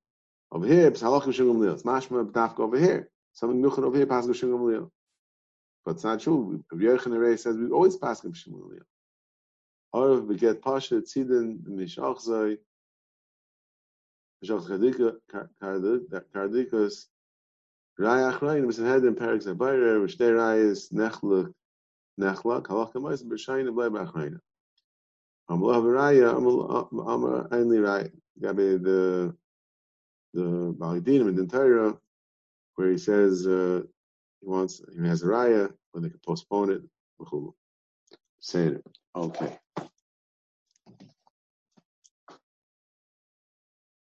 over 0.53 0.67
here, 0.67 0.89
it's 0.89 1.03
halachim 1.03 1.35
shungam 1.35 1.59
liyos. 1.59 1.83
Mashma 1.83 2.31
b'dafka 2.31 2.61
over 2.61 2.79
here. 2.79 3.11
Something 3.33 3.63
nuchan 3.63 3.85
over 3.85 3.97
here, 3.97 4.07
pasuk 4.07 4.31
shungam 4.31 4.61
liyos. 4.61 4.91
But 5.85 5.97
it's 5.97 6.05
not 6.05 6.21
true. 6.21 6.65
Yechon 6.73 7.39
says 7.39 7.57
we 7.57 7.71
always 7.71 7.97
pass 7.97 8.25
him 8.25 8.33
shungam 8.33 8.71
liyos. 8.71 8.87
Or 9.93 10.21
we 10.21 10.37
get 10.37 10.63
pasha 10.63 11.01
tzidin 11.01 11.63
mishachzai 11.63 12.59
mishach 14.45 14.67
kardikas 16.35 17.07
rayach 17.99 18.39
rayin 18.41 18.67
was 18.67 18.77
head 18.77 19.05
in 19.05 19.15
perik 19.15 19.43
zabayre 19.43 20.03
which 20.03 20.19
there 20.19 20.59
is 20.59 20.91
nechluk 20.91 21.53
nechlak 22.21 22.67
halach 22.67 22.93
kamayis 22.93 23.25
b'shayin 23.25 23.69
b'lay 23.75 23.89
b'achrayna. 23.89 24.39
Amlah 25.51 25.83
v'raya 25.83 26.37
amar 26.37 27.49
only 27.53 27.79
right. 27.79 28.11
Gabi 28.41 28.83
the 28.83 29.35
the 30.37 30.75
Balidinim 30.79 31.29
in 31.29 31.37
the 31.37 31.47
Torah, 31.47 31.99
where 32.77 32.91
he 32.91 32.99
says 32.99 33.47
uh, 33.47 33.83
he 34.41 34.47
wants 34.47 34.83
he 34.95 35.09
has 35.09 35.23
a 35.23 35.27
raya, 35.27 35.73
but 35.93 36.03
they 36.03 36.11
can 36.11 36.21
postpone 36.27 36.71
it. 36.71 36.83
Saying 38.41 38.75
it. 38.75 38.87
Okay. 39.17 39.59